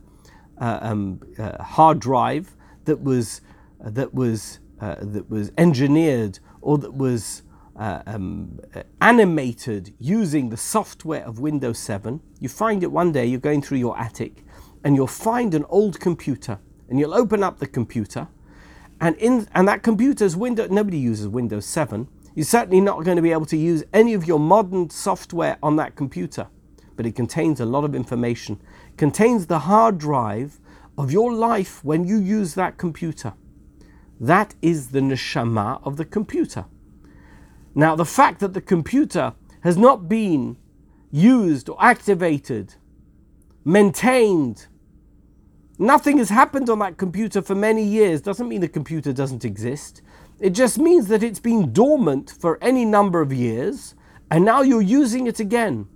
uh, 0.58 0.78
um, 0.82 1.20
uh, 1.38 1.62
hard 1.62 2.00
drive 2.00 2.56
that 2.84 3.00
was 3.02 3.40
uh, 3.84 3.90
that 3.90 4.14
was 4.14 4.60
uh, 4.80 4.96
that 5.00 5.30
was 5.30 5.50
engineered 5.58 6.38
or 6.60 6.78
that 6.78 6.94
was 6.94 7.42
uh, 7.80 8.02
um, 8.06 8.60
animated 9.00 9.94
using 9.98 10.50
the 10.50 10.56
software 10.56 11.24
of 11.24 11.40
Windows 11.40 11.78
7. 11.78 12.20
You 12.38 12.48
find 12.50 12.82
it 12.82 12.92
one 12.92 13.10
day, 13.10 13.24
you're 13.24 13.40
going 13.40 13.62
through 13.62 13.78
your 13.78 13.98
attic, 13.98 14.44
and 14.84 14.94
you'll 14.94 15.06
find 15.06 15.54
an 15.54 15.64
old 15.70 15.98
computer, 15.98 16.58
and 16.90 16.98
you'll 17.00 17.14
open 17.14 17.42
up 17.42 17.58
the 17.58 17.66
computer, 17.66 18.28
and 19.00 19.16
in 19.16 19.48
and 19.54 19.66
that 19.66 19.82
computer's 19.82 20.36
window. 20.36 20.68
Nobody 20.68 20.98
uses 20.98 21.26
Windows 21.26 21.64
7. 21.64 22.06
You're 22.34 22.44
certainly 22.44 22.82
not 22.82 23.02
going 23.02 23.16
to 23.16 23.22
be 23.22 23.32
able 23.32 23.46
to 23.46 23.56
use 23.56 23.82
any 23.94 24.12
of 24.12 24.26
your 24.26 24.38
modern 24.38 24.90
software 24.90 25.56
on 25.62 25.76
that 25.76 25.96
computer, 25.96 26.48
but 26.96 27.06
it 27.06 27.16
contains 27.16 27.60
a 27.60 27.64
lot 27.64 27.84
of 27.84 27.94
information. 27.94 28.60
It 28.90 28.98
contains 28.98 29.46
the 29.46 29.60
hard 29.60 29.96
drive 29.96 30.60
of 30.98 31.10
your 31.10 31.32
life 31.32 31.82
when 31.82 32.04
you 32.04 32.18
use 32.18 32.54
that 32.54 32.76
computer. 32.76 33.32
That 34.20 34.54
is 34.60 34.88
the 34.88 35.00
neshama 35.00 35.80
of 35.82 35.96
the 35.96 36.04
computer. 36.04 36.66
Now, 37.74 37.94
the 37.94 38.04
fact 38.04 38.40
that 38.40 38.54
the 38.54 38.60
computer 38.60 39.34
has 39.62 39.76
not 39.76 40.08
been 40.08 40.56
used 41.10 41.68
or 41.68 41.76
activated, 41.80 42.74
maintained, 43.64 44.66
nothing 45.78 46.18
has 46.18 46.30
happened 46.30 46.68
on 46.68 46.78
that 46.80 46.96
computer 46.96 47.42
for 47.42 47.54
many 47.54 47.84
years 47.84 48.20
doesn't 48.20 48.48
mean 48.48 48.60
the 48.60 48.68
computer 48.68 49.12
doesn't 49.12 49.44
exist. 49.44 50.02
It 50.40 50.50
just 50.50 50.78
means 50.78 51.08
that 51.08 51.22
it's 51.22 51.40
been 51.40 51.72
dormant 51.72 52.30
for 52.30 52.58
any 52.62 52.84
number 52.84 53.20
of 53.20 53.32
years 53.32 53.94
and 54.30 54.44
now 54.44 54.62
you're 54.62 54.80
using 54.80 55.26
it 55.26 55.40
again. 55.40 55.86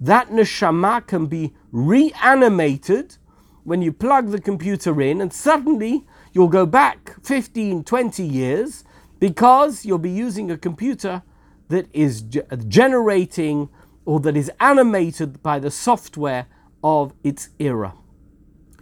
That 0.00 0.28
neshama 0.28 1.06
can 1.06 1.26
be 1.26 1.54
reanimated 1.72 3.16
when 3.64 3.82
you 3.82 3.92
plug 3.92 4.30
the 4.30 4.40
computer 4.40 5.00
in 5.02 5.20
and 5.20 5.32
suddenly 5.32 6.06
you'll 6.32 6.48
go 6.48 6.66
back 6.66 7.16
15, 7.24 7.84
20 7.84 8.22
years 8.22 8.84
because 9.18 9.84
you'll 9.84 9.98
be 9.98 10.10
using 10.10 10.50
a 10.50 10.56
computer 10.56 11.22
that 11.68 11.88
is 11.92 12.22
generating 12.68 13.68
or 14.04 14.20
that 14.20 14.36
is 14.36 14.50
animated 14.60 15.42
by 15.42 15.58
the 15.58 15.70
software 15.70 16.46
of 16.82 17.12
its 17.22 17.50
era. 17.58 17.94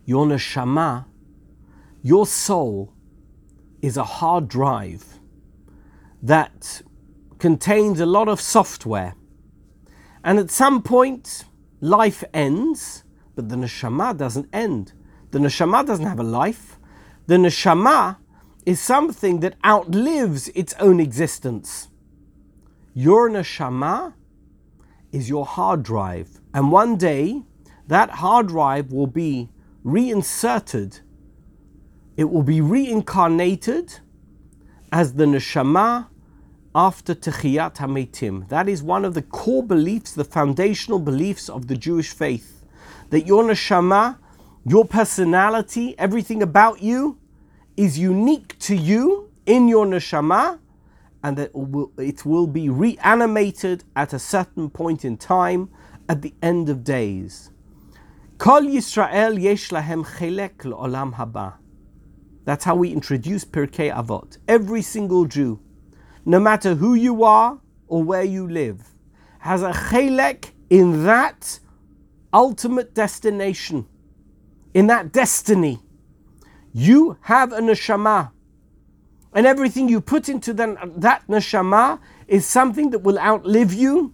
Your 0.05 0.27
neshama, 0.27 1.07
your 2.03 2.27
soul, 2.27 2.93
is 3.83 3.97
a 3.97 4.05
hard 4.05 4.49
drive 4.49 5.19
that 6.23 6.83
contains 7.39 8.01
a 8.01 8.07
lot 8.07 8.29
of 8.29 8.41
software. 8.41 9.15
And 10.23 10.39
at 10.39 10.51
some 10.51 10.83
point, 10.83 11.45
life 11.81 12.23
ends, 12.33 13.05
but 13.35 13.49
the 13.49 13.57
neshama 13.57 14.17
doesn't 14.17 14.49
end. 14.53 14.93
The 15.31 15.39
neshama 15.39 15.85
doesn't 15.87 16.07
have 16.07 16.21
a 16.21 16.25
life. 16.25 16.79
The 17.27 17.37
neshama 17.37 18.17
is 18.67 18.81
something 18.81 19.41
that 19.41 19.55
outlives 19.65 20.49
its 20.49 20.75
own 20.81 20.99
existence. 20.99 21.89
Your 22.93 23.31
neshama 23.31 24.13
is 25.13 25.29
your 25.29 25.47
hard 25.47 25.85
drive, 25.85 26.41
and 26.53 26.73
one 26.73 26.97
day 26.97 27.43
that 27.87 28.11
hard 28.11 28.49
drive 28.49 28.93
will 28.93 29.07
be 29.07 29.49
reinserted, 29.85 30.99
it 32.17 32.25
will 32.25 32.43
be 32.43 32.61
reincarnated 32.61 34.01
as 34.91 35.15
the 35.15 35.25
neshama 35.25 36.09
after 36.75 37.15
Techiyat 37.15 37.77
HaMetim. 37.77 38.49
That 38.49 38.69
is 38.69 38.83
one 38.83 39.05
of 39.05 39.15
the 39.15 39.23
core 39.23 39.63
beliefs, 39.63 40.13
the 40.13 40.25
foundational 40.25 40.99
beliefs 40.99 41.49
of 41.49 41.69
the 41.69 41.77
Jewish 41.77 42.11
faith. 42.11 42.65
That 43.11 43.27
your 43.27 43.45
neshama, 43.45 44.19
your 44.65 44.85
personality, 44.85 45.95
everything 45.99 46.43
about 46.43 46.83
you, 46.83 47.19
is 47.77 47.99
unique 47.99 48.59
to 48.61 48.75
you 48.75 49.31
in 49.45 49.69
your 49.69 49.87
neshama, 49.87 50.59
and 51.23 51.37
that 51.37 51.51
it 51.99 52.25
will 52.25 52.47
be 52.47 52.69
reanimated 52.69 53.85
at 53.95 54.13
a 54.13 54.19
certain 54.19 54.71
point 54.71 55.05
in 55.05 55.17
time 55.17 55.69
at 56.09 56.23
the 56.23 56.33
end 56.43 56.69
of 56.69 56.85
days. 56.85 57.51
Kol 58.39 58.63
Yisrael 58.63 59.41
yesh 59.41 59.71
lahem 59.71 60.05
chelek 60.05 60.57
olam 60.59 61.15
haba. 61.15 61.55
That's 62.45 62.65
how 62.65 62.77
we 62.77 62.91
introduce 62.91 63.45
Pirkei 63.45 63.93
Avot. 63.93 64.39
Every 64.47 64.83
single 64.83 65.25
Jew, 65.25 65.59
no 66.25 66.39
matter 66.39 66.75
who 66.77 66.95
you 66.95 67.25
are 67.25 67.59
or 67.89 68.05
where 68.05 68.23
you 68.23 68.49
live, 68.49 68.83
has 69.41 69.63
a 69.63 69.73
chelek 69.73 70.51
in 70.71 71.05
that 71.05 71.59
ultimate 72.33 72.95
destination, 72.95 73.87
in 74.75 74.87
that 74.87 75.13
destiny 75.13 75.81
you 76.77 77.17
have 77.23 77.55
a 77.55 77.61
neshama. 77.61 78.31
And 79.33 79.47
everything 79.47 79.89
you 79.89 80.03
put 80.03 80.29
into 80.29 80.53
the, 80.53 80.77
that 80.99 81.27
neshama 81.27 82.01
is 82.29 82.45
something 82.45 82.91
that 82.91 82.99
will 82.99 83.19
outlive 83.19 83.73
you, 83.73 84.13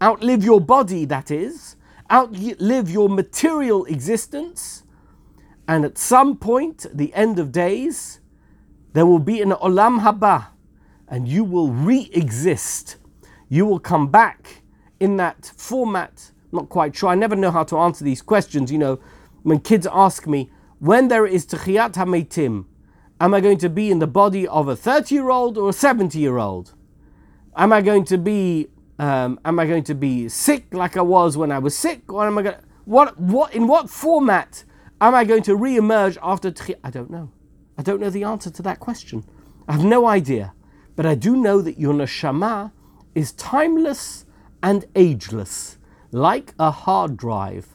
outlive 0.00 0.42
your 0.42 0.62
body, 0.62 1.04
that 1.04 1.30
is, 1.30 1.76
outlive 2.10 2.90
your 2.90 3.10
material 3.10 3.84
existence. 3.84 4.82
And 5.68 5.84
at 5.84 5.98
some 5.98 6.38
point, 6.38 6.86
the 6.94 7.12
end 7.12 7.38
of 7.38 7.52
days, 7.52 8.20
there 8.94 9.04
will 9.04 9.18
be 9.18 9.42
an 9.42 9.50
olam 9.50 10.00
haba, 10.00 10.46
and 11.06 11.28
you 11.28 11.44
will 11.44 11.68
re 11.68 12.10
exist. 12.14 12.96
You 13.50 13.66
will 13.66 13.78
come 13.78 14.08
back 14.08 14.62
in 15.00 15.18
that 15.18 15.52
format. 15.54 16.30
Not 16.50 16.70
quite 16.70 16.96
sure. 16.96 17.10
I 17.10 17.14
never 17.14 17.36
know 17.36 17.50
how 17.50 17.64
to 17.64 17.76
answer 17.76 18.04
these 18.04 18.22
questions. 18.22 18.72
You 18.72 18.78
know, 18.78 19.00
when 19.42 19.60
kids 19.60 19.86
ask 19.92 20.26
me, 20.26 20.50
when 20.80 21.08
there 21.08 21.26
is 21.26 21.46
Techiyat 21.46 21.92
HaMetim, 21.92 22.64
am 23.20 23.34
I 23.34 23.40
going 23.40 23.58
to 23.58 23.68
be 23.68 23.90
in 23.90 24.00
the 24.00 24.06
body 24.06 24.48
of 24.48 24.66
a 24.66 24.74
30 24.74 25.14
year 25.14 25.30
old 25.30 25.56
or 25.56 25.68
a 25.68 25.72
70 25.72 26.18
year 26.18 26.38
old? 26.38 26.74
Am 27.56 27.72
I 27.72 27.80
going 27.80 28.04
to 28.06 28.18
be 28.18 28.68
Um, 29.00 29.40
am 29.46 29.58
I 29.58 29.64
going 29.64 29.84
to 29.84 29.94
be 29.94 30.28
sick 30.28 30.74
like 30.74 30.94
I 30.94 31.00
was 31.00 31.34
when 31.34 31.50
I 31.50 31.58
was 31.58 31.74
sick? 31.74 32.12
Or 32.12 32.26
am 32.26 32.36
I 32.36 32.42
going 32.42 32.56
to, 32.56 32.62
what, 32.84 33.18
what, 33.18 33.54
in 33.54 33.66
what 33.66 33.88
format 33.88 34.62
am 35.00 35.14
I 35.14 35.24
going 35.24 35.42
to 35.44 35.56
re-emerge 35.56 36.18
after 36.22 36.50
Tchiyah? 36.50 36.80
I 36.84 36.90
don't 36.90 37.08
know. 37.08 37.30
I 37.78 37.82
don't 37.82 37.98
know 37.98 38.10
the 38.10 38.24
answer 38.24 38.50
to 38.50 38.62
that 38.62 38.78
question. 38.78 39.24
I 39.66 39.72
have 39.72 39.84
no 39.84 40.06
idea. 40.06 40.52
But 40.96 41.06
I 41.06 41.14
do 41.14 41.34
know 41.34 41.62
that 41.62 41.78
your 41.78 41.94
neshama 41.94 42.72
is 43.14 43.32
timeless 43.32 44.26
and 44.62 44.84
ageless, 44.94 45.78
like 46.12 46.52
a 46.58 46.70
hard 46.70 47.16
drive. 47.16 47.68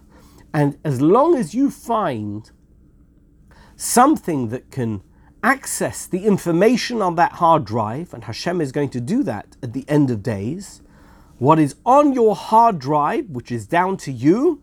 And 0.53 0.77
as 0.83 1.01
long 1.01 1.35
as 1.35 1.55
you 1.55 1.71
find 1.71 2.51
something 3.75 4.49
that 4.49 4.71
can 4.71 5.01
access 5.43 6.07
the 6.07 6.25
information 6.25 7.01
on 7.01 7.15
that 7.15 7.33
hard 7.33 7.65
drive, 7.65 8.13
and 8.13 8.23
Hashem 8.23 8.61
is 8.61 8.71
going 8.71 8.89
to 8.89 9.01
do 9.01 9.23
that 9.23 9.55
at 9.61 9.73
the 9.73 9.85
end 9.87 10.09
of 10.09 10.23
days, 10.23 10.81
what 11.37 11.59
is 11.59 11.75
on 11.85 12.13
your 12.13 12.35
hard 12.35 12.79
drive, 12.79 13.29
which 13.29 13.51
is 13.51 13.67
down 13.67 13.97
to 13.97 14.11
you, 14.11 14.61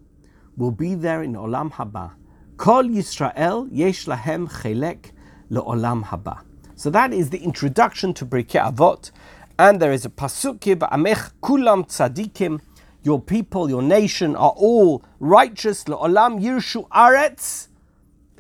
will 0.56 0.70
be 0.70 0.94
there 0.94 1.22
in 1.22 1.34
Olam 1.34 1.72
Haba. 1.72 2.12
Kol 2.56 2.84
Yisrael 2.84 3.68
yesh 3.70 4.06
lahem 4.06 4.50
chelek 4.50 5.10
le'olam 5.50 6.04
haba. 6.04 6.40
So 6.76 6.90
that 6.90 7.12
is 7.12 7.30
the 7.30 7.38
introduction 7.38 8.14
to 8.14 8.26
Pirkei 8.26 8.72
Avot, 8.72 9.10
and 9.58 9.80
there 9.80 9.92
is 9.92 10.04
a 10.04 10.08
pasuk 10.08 10.64
here, 10.64 10.76
Amech 10.76 11.32
kulam 11.42 11.86
tzadikim, 11.86 12.60
your 13.02 13.20
people, 13.20 13.68
your 13.68 13.82
nation 13.82 14.34
are 14.36 14.54
all 14.56 15.04
righteous, 15.20 15.84
le'olam 15.84 16.40
yirshu 16.42 16.88
aretz, 16.88 17.68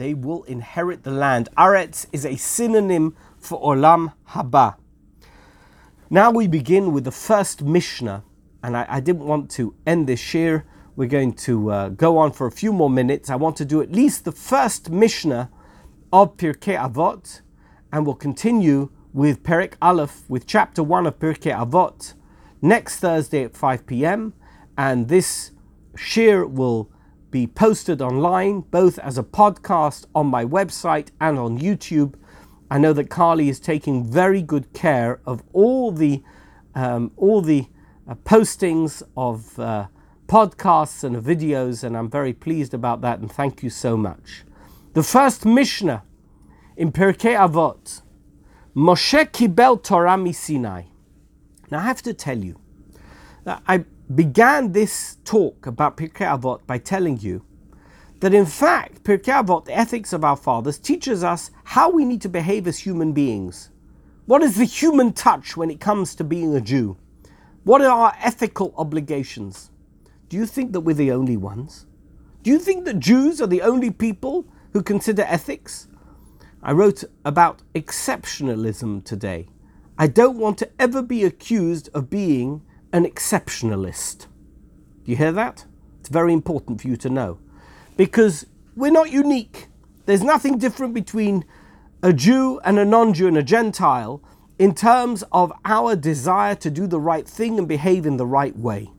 they 0.02 0.14
will 0.14 0.42
inherit 0.44 1.04
the 1.04 1.12
land. 1.12 1.48
Aretz 1.56 2.06
is 2.12 2.26
a 2.26 2.34
synonym 2.34 3.14
for 3.38 3.60
olam 3.62 4.12
haba. 4.30 4.74
Now 6.10 6.32
we 6.32 6.48
begin 6.48 6.92
with 6.92 7.04
the 7.04 7.12
first 7.12 7.62
Mishnah, 7.62 8.24
and 8.64 8.76
I, 8.76 8.84
I 8.88 8.98
didn't 8.98 9.24
want 9.26 9.48
to 9.52 9.76
end 9.86 10.08
this 10.08 10.18
shir. 10.18 10.64
We're 10.96 11.06
going 11.08 11.34
to 11.46 11.70
uh, 11.70 11.88
go 11.90 12.18
on 12.18 12.32
for 12.32 12.48
a 12.48 12.50
few 12.50 12.72
more 12.72 12.90
minutes. 12.90 13.30
I 13.30 13.36
want 13.36 13.56
to 13.58 13.64
do 13.64 13.80
at 13.80 13.92
least 13.92 14.24
the 14.24 14.32
first 14.32 14.90
Mishnah 14.90 15.48
of 16.12 16.36
Pirkei 16.36 16.76
Avot, 16.76 17.40
and 17.92 18.04
we'll 18.04 18.16
continue 18.16 18.90
with 19.12 19.44
Perek 19.44 19.74
Aleph, 19.80 20.28
with 20.28 20.48
chapter 20.48 20.82
1 20.82 21.06
of 21.06 21.20
Pirkei 21.20 21.56
Avot, 21.56 22.14
next 22.60 22.98
Thursday 22.98 23.44
at 23.44 23.56
5 23.56 23.86
p.m. 23.86 24.34
And 24.76 25.06
this 25.06 25.52
shir 25.94 26.44
will 26.44 26.90
be 27.32 27.46
posted 27.46 28.02
online, 28.02 28.60
both 28.60 28.98
as 28.98 29.16
a 29.16 29.22
podcast 29.22 30.04
on 30.14 30.26
my 30.26 30.44
website 30.44 31.08
and 31.18 31.38
on 31.38 31.58
YouTube. 31.58 32.14
I 32.70 32.78
know 32.78 32.92
that 32.92 33.10
Carly 33.10 33.48
is 33.48 33.58
taking 33.58 34.04
very 34.04 34.42
good 34.42 34.72
care 34.74 35.20
of 35.26 35.42
all 35.52 35.90
the 35.90 36.22
um, 36.74 37.10
all 37.16 37.40
the 37.40 37.66
uh, 38.08 38.14
postings 38.14 39.02
of 39.16 39.58
uh, 39.58 39.88
podcasts 40.26 41.02
and 41.04 41.16
videos, 41.16 41.82
and 41.82 41.96
I'm 41.96 42.08
very 42.08 42.32
pleased 42.32 42.74
about 42.74 43.00
that. 43.00 43.18
And 43.18 43.32
thank 43.32 43.62
you 43.62 43.70
so 43.70 43.96
much. 43.96 44.44
The 44.92 45.02
first 45.02 45.44
Mishnah 45.44 46.02
in 46.76 46.92
Pirkei 46.92 47.36
Avot, 47.36 48.02
Moshe 48.76 49.30
kibel 49.32 49.82
Torah 49.82 50.32
Sinai. 50.32 50.82
Now 51.70 51.78
I 51.78 51.82
have 51.82 52.02
to 52.02 52.12
tell 52.12 52.38
you 52.38 52.60
that 53.44 53.62
I 53.66 53.84
began 54.14 54.72
this 54.72 55.18
talk 55.24 55.66
about 55.66 55.96
Pirkei 55.96 56.26
Avot 56.26 56.66
by 56.66 56.78
telling 56.78 57.18
you 57.18 57.44
that 58.20 58.34
in 58.34 58.46
fact 58.46 59.02
Pirkei 59.04 59.42
Avot, 59.42 59.64
the 59.64 59.76
ethics 59.76 60.12
of 60.12 60.24
our 60.24 60.36
fathers, 60.36 60.78
teaches 60.78 61.24
us 61.24 61.50
how 61.64 61.90
we 61.90 62.04
need 62.04 62.20
to 62.22 62.28
behave 62.28 62.66
as 62.66 62.78
human 62.78 63.12
beings. 63.12 63.70
What 64.26 64.42
is 64.42 64.56
the 64.56 64.64
human 64.64 65.12
touch 65.12 65.56
when 65.56 65.70
it 65.70 65.80
comes 65.80 66.14
to 66.14 66.24
being 66.24 66.54
a 66.54 66.60
Jew? 66.60 66.96
What 67.64 67.80
are 67.82 67.90
our 67.90 68.16
ethical 68.20 68.74
obligations? 68.76 69.70
Do 70.28 70.36
you 70.36 70.46
think 70.46 70.72
that 70.72 70.80
we're 70.80 70.94
the 70.94 71.12
only 71.12 71.36
ones? 71.36 71.86
Do 72.42 72.50
you 72.50 72.58
think 72.58 72.84
that 72.84 72.98
Jews 72.98 73.40
are 73.40 73.46
the 73.46 73.62
only 73.62 73.90
people 73.90 74.44
who 74.72 74.82
consider 74.82 75.22
ethics? 75.22 75.88
I 76.62 76.72
wrote 76.72 77.04
about 77.24 77.62
exceptionalism 77.74 79.04
today. 79.04 79.48
I 79.98 80.06
don't 80.06 80.38
want 80.38 80.58
to 80.58 80.70
ever 80.78 81.02
be 81.02 81.24
accused 81.24 81.88
of 81.92 82.10
being 82.10 82.62
an 82.92 83.04
exceptionalist. 83.06 84.26
Do 85.04 85.10
you 85.10 85.16
hear 85.16 85.32
that? 85.32 85.64
It's 86.00 86.08
very 86.08 86.32
important 86.32 86.80
for 86.80 86.88
you 86.88 86.96
to 86.96 87.10
know. 87.10 87.38
Because 87.96 88.46
we're 88.76 88.92
not 88.92 89.10
unique. 89.10 89.68
There's 90.06 90.22
nothing 90.22 90.58
different 90.58 90.94
between 90.94 91.44
a 92.02 92.12
Jew 92.12 92.60
and 92.64 92.78
a 92.78 92.84
non 92.84 93.14
Jew 93.14 93.28
and 93.28 93.38
a 93.38 93.42
Gentile 93.42 94.22
in 94.58 94.74
terms 94.74 95.24
of 95.32 95.52
our 95.64 95.96
desire 95.96 96.54
to 96.56 96.70
do 96.70 96.86
the 96.86 97.00
right 97.00 97.26
thing 97.26 97.58
and 97.58 97.66
behave 97.66 98.06
in 98.06 98.16
the 98.16 98.26
right 98.26 98.56
way. 98.56 98.90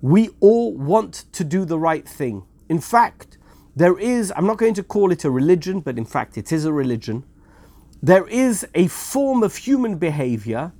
We 0.00 0.30
all 0.40 0.76
want 0.76 1.24
to 1.32 1.44
do 1.44 1.64
the 1.64 1.78
right 1.78 2.06
thing. 2.06 2.44
In 2.68 2.80
fact, 2.80 3.38
there 3.76 3.98
is, 3.98 4.32
I'm 4.36 4.46
not 4.46 4.58
going 4.58 4.74
to 4.74 4.82
call 4.82 5.10
it 5.10 5.24
a 5.24 5.30
religion, 5.30 5.80
but 5.80 5.98
in 5.98 6.04
fact 6.04 6.36
it 6.38 6.52
is 6.52 6.64
a 6.64 6.72
religion. 6.72 7.24
There 8.02 8.26
is 8.28 8.66
a 8.74 8.86
form 8.88 9.42
of 9.42 9.56
human 9.56 9.96
behavior 9.96 10.72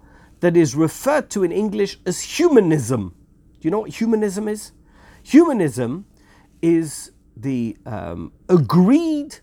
that 0.45 0.59
is 0.59 0.75
referred 0.75 1.31
to 1.31 1.43
in 1.43 1.51
English 1.51 1.99
as 2.05 2.21
humanism. 2.21 3.15
Do 3.55 3.67
you 3.67 3.71
know 3.71 3.81
what 3.81 3.95
humanism 3.95 4.47
is? 4.47 4.73
Humanism 5.23 6.05
is 6.61 7.13
the 7.35 7.79
um, 7.87 8.31
agreed 8.51 9.39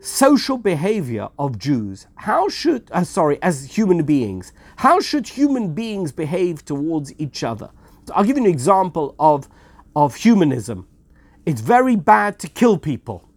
social 0.00 0.58
behavior 0.58 1.28
of 1.38 1.56
Jews. 1.56 2.08
How 2.16 2.48
should, 2.48 2.90
uh, 2.90 3.04
sorry, 3.04 3.40
as 3.42 3.76
human 3.76 4.02
beings, 4.02 4.52
how 4.74 4.98
should 4.98 5.28
human 5.28 5.72
beings 5.72 6.10
behave 6.10 6.64
towards 6.64 7.14
each 7.16 7.44
other? 7.44 7.70
I'll 8.12 8.24
give 8.24 8.36
you 8.36 8.42
an 8.42 8.50
example 8.50 9.14
of, 9.20 9.48
of 9.94 10.16
humanism. 10.16 10.88
It's 11.46 11.60
very 11.60 11.94
bad 11.94 12.40
to 12.40 12.48
kill 12.48 12.76
people. 12.76 13.28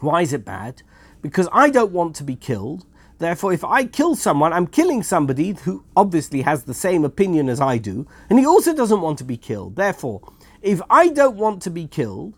Why 0.00 0.22
is 0.22 0.32
it 0.32 0.44
bad? 0.44 0.82
Because 1.20 1.48
I 1.52 1.70
don't 1.70 1.92
want 1.92 2.16
to 2.16 2.24
be 2.24 2.34
killed. 2.34 2.84
Therefore, 3.22 3.52
if 3.52 3.62
I 3.62 3.84
kill 3.84 4.16
someone, 4.16 4.52
I'm 4.52 4.66
killing 4.66 5.04
somebody 5.04 5.52
who 5.52 5.84
obviously 5.94 6.42
has 6.42 6.64
the 6.64 6.74
same 6.74 7.04
opinion 7.04 7.48
as 7.48 7.60
I 7.60 7.78
do, 7.78 8.04
and 8.28 8.36
he 8.36 8.44
also 8.44 8.74
doesn't 8.74 9.00
want 9.00 9.16
to 9.18 9.24
be 9.24 9.36
killed. 9.36 9.76
Therefore, 9.76 10.32
if 10.60 10.82
I 10.90 11.06
don't 11.06 11.36
want 11.36 11.62
to 11.62 11.70
be 11.70 11.86
killed, 11.86 12.36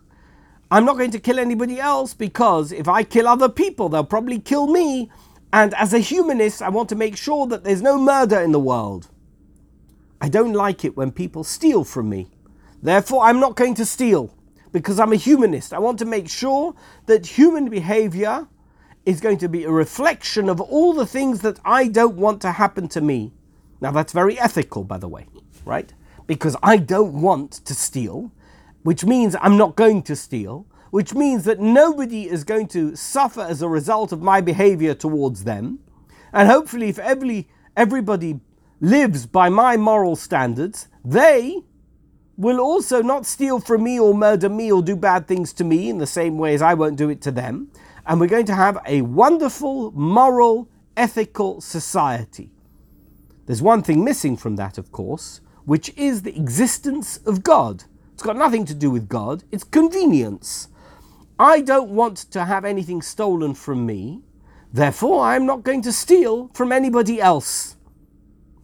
I'm 0.69 0.85
not 0.85 0.97
going 0.97 1.09
to 1.09 1.19
kill 1.19 1.39
anybody 1.39 1.79
else 1.79 2.13
because 2.13 2.71
if 2.71 2.87
I 2.87 3.01
kill 3.01 3.27
other 3.27 3.49
people, 3.49 3.89
they'll 3.89 4.03
probably 4.03 4.37
kill 4.37 4.67
me. 4.67 5.09
And 5.51 5.73
as 5.73 5.91
a 5.91 5.97
humanist, 5.97 6.61
I 6.61 6.69
want 6.69 6.89
to 6.89 6.95
make 6.95 7.17
sure 7.17 7.47
that 7.47 7.63
there's 7.63 7.81
no 7.81 7.97
murder 7.97 8.39
in 8.39 8.51
the 8.51 8.59
world. 8.59 9.07
I 10.21 10.29
don't 10.29 10.53
like 10.53 10.85
it 10.85 10.95
when 10.95 11.11
people 11.11 11.43
steal 11.43 11.83
from 11.83 12.09
me. 12.09 12.27
Therefore, 12.83 13.23
I'm 13.23 13.39
not 13.39 13.55
going 13.55 13.73
to 13.73 13.87
steal 13.87 14.35
because 14.71 14.99
I'm 14.99 15.13
a 15.13 15.15
humanist. 15.15 15.73
I 15.73 15.79
want 15.79 15.97
to 15.97 16.05
make 16.05 16.29
sure 16.29 16.75
that 17.07 17.25
human 17.25 17.69
behavior 17.69 18.47
is 19.05 19.21
going 19.21 19.37
to 19.37 19.47
be 19.47 19.63
a 19.63 19.71
reflection 19.71 20.49
of 20.49 20.59
all 20.59 20.93
the 20.93 21.05
things 21.05 21.41
that 21.41 21.59
I 21.63 21.87
don't 21.87 22.15
want 22.15 22.41
to 22.41 22.53
happen 22.53 22.87
to 22.89 23.01
me. 23.01 23.33
Now, 23.79 23.91
that's 23.91 24.13
very 24.13 24.39
ethical, 24.39 24.83
by 24.83 24.97
the 24.97 25.07
way, 25.07 25.27
right? 25.63 25.93
Because 26.27 26.55
I 26.63 26.77
don't 26.77 27.21
want 27.21 27.51
to 27.65 27.75
steal, 27.75 28.31
which 28.83 29.05
means 29.05 29.35
I'm 29.39 29.57
not 29.57 29.75
going 29.75 30.01
to 30.03 30.15
steal, 30.15 30.65
which 30.89 31.13
means 31.13 31.43
that 31.43 31.59
nobody 31.59 32.27
is 32.27 32.43
going 32.43 32.67
to 32.69 32.95
suffer 32.95 33.41
as 33.41 33.61
a 33.61 33.69
result 33.69 34.11
of 34.11 34.21
my 34.21 34.41
behavior 34.41 34.93
towards 34.93 35.43
them. 35.43 35.79
And 36.33 36.49
hopefully, 36.49 36.89
if 36.89 36.97
every, 36.99 37.47
everybody 37.77 38.39
lives 38.81 39.25
by 39.25 39.49
my 39.49 39.77
moral 39.77 40.15
standards, 40.15 40.87
they 41.03 41.63
will 42.37 42.59
also 42.59 43.01
not 43.01 43.25
steal 43.25 43.59
from 43.59 43.83
me 43.83 43.99
or 43.99 44.13
murder 44.13 44.49
me 44.49 44.71
or 44.71 44.81
do 44.81 44.95
bad 44.95 45.27
things 45.27 45.53
to 45.53 45.63
me 45.63 45.89
in 45.89 45.99
the 45.99 46.07
same 46.07 46.37
way 46.37 46.53
as 46.53 46.61
I 46.61 46.73
won't 46.73 46.97
do 46.97 47.09
it 47.09 47.21
to 47.21 47.31
them. 47.31 47.71
And 48.05 48.19
we're 48.19 48.27
going 48.27 48.45
to 48.45 48.55
have 48.55 48.77
a 48.85 49.01
wonderful, 49.01 49.91
moral, 49.91 50.69
ethical 50.95 51.61
society. 51.61 52.51
There's 53.45 53.61
one 53.61 53.83
thing 53.83 54.03
missing 54.03 54.37
from 54.37 54.55
that, 54.55 54.77
of 54.77 54.91
course, 54.91 55.41
which 55.65 55.91
is 55.97 56.21
the 56.21 56.35
existence 56.35 57.17
of 57.25 57.43
God. 57.43 57.83
It's 58.13 58.23
got 58.23 58.37
nothing 58.37 58.65
to 58.65 58.73
do 58.73 58.89
with 58.89 59.09
God, 59.09 59.43
it's 59.51 59.63
convenience. 59.63 60.69
I 61.37 61.61
don't 61.61 61.89
want 61.89 62.17
to 62.31 62.45
have 62.45 62.63
anything 62.63 63.01
stolen 63.01 63.53
from 63.55 63.85
me, 63.85 64.21
therefore, 64.71 65.25
I'm 65.25 65.45
not 65.45 65.63
going 65.63 65.81
to 65.81 65.91
steal 65.91 66.49
from 66.53 66.71
anybody 66.71 67.19
else. 67.19 67.75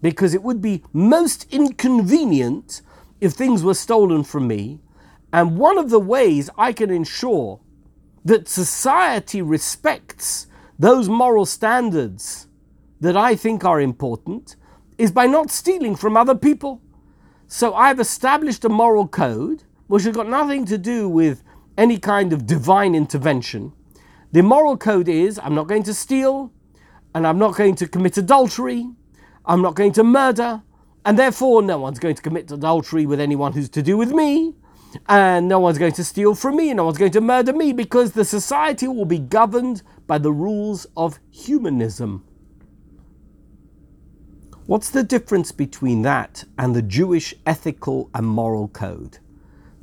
Because 0.02 0.34
it 0.34 0.42
would 0.42 0.62
be 0.62 0.84
most 0.94 1.52
inconvenient 1.52 2.82
if 3.20 3.34
things 3.34 3.64
were 3.64 3.74
stolen 3.74 4.24
from 4.24 4.48
me. 4.48 4.80
And 5.34 5.58
one 5.58 5.78
of 5.78 5.90
the 5.90 6.00
ways 6.00 6.50
I 6.58 6.74
can 6.74 6.90
ensure 6.90 7.60
that 8.26 8.48
society 8.48 9.42
respects 9.42 10.48
those 10.78 11.10
moral 11.10 11.46
standards 11.46 12.48
that 13.00 13.18
I 13.18 13.36
think 13.36 13.66
are 13.66 13.82
important 13.82 14.56
is 14.98 15.12
by 15.12 15.26
not 15.26 15.50
stealing 15.50 15.96
from 15.96 16.16
other 16.16 16.36
people. 16.36 16.82
So 17.48 17.74
I've 17.74 18.00
established 18.00 18.64
a 18.66 18.70
moral 18.70 19.08
code 19.08 19.64
which 19.88 20.04
has 20.04 20.16
got 20.16 20.30
nothing 20.30 20.66
to 20.66 20.78
do 20.78 21.10
with 21.10 21.44
any 21.78 21.98
kind 21.98 22.32
of 22.32 22.46
divine 22.46 22.96
intervention. 22.96 23.74
The 24.32 24.44
moral 24.44 24.78
code 24.78 25.10
is 25.10 25.40
I'm 25.40 25.56
not 25.56 25.68
going 25.68 25.84
to 25.84 25.94
steal, 25.94 26.54
and 27.14 27.28
I'm 27.28 27.38
not 27.38 27.56
going 27.56 27.76
to 27.76 27.88
commit 27.88 28.18
adultery, 28.18 28.90
I'm 29.46 29.62
not 29.62 29.76
going 29.76 29.92
to 29.94 30.04
murder, 30.04 30.62
And 31.04 31.18
therefore, 31.18 31.62
no 31.64 31.80
one's 31.80 32.00
going 32.00 32.16
to 32.16 32.22
commit 32.22 32.52
adultery 32.52 33.06
with 33.06 33.20
anyone 33.20 33.54
who's 33.54 33.70
to 33.70 33.82
do 33.82 33.98
with 33.98 34.12
me. 34.12 34.56
And 35.08 35.48
no 35.48 35.60
one's 35.60 35.78
going 35.78 35.94
to 35.94 36.04
steal 36.04 36.36
from 36.36 36.58
me. 36.58 36.74
No 36.74 36.86
one's 36.86 36.98
going 36.98 37.12
to 37.12 37.22
murder 37.22 37.54
me 37.54 37.74
because 37.74 38.12
the 38.12 38.26
society 38.26 38.88
will 38.88 39.06
be 39.06 39.20
governed 39.20 39.84
by 40.08 40.18
the 40.18 40.32
rules 40.32 40.86
of 40.98 41.20
humanism. 41.30 42.26
What's 44.66 44.90
the 44.90 45.04
difference 45.04 45.52
between 45.52 46.02
that 46.04 46.46
and 46.58 46.76
the 46.76 46.82
Jewish 46.82 47.34
ethical 47.46 48.10
and 48.14 48.26
moral 48.26 48.68
code? 48.70 49.18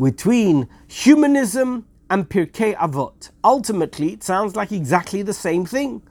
Between 0.01 0.68
humanism 0.87 1.87
and 2.11 2.29
Pirkei 2.29 2.75
Avot. 2.77 3.31
Ultimately, 3.44 4.12
it 4.12 4.23
sounds 4.25 4.57
like 4.57 4.73
exactly 4.73 5.23
the 5.23 5.35
same 5.35 5.66
thing. 5.66 6.03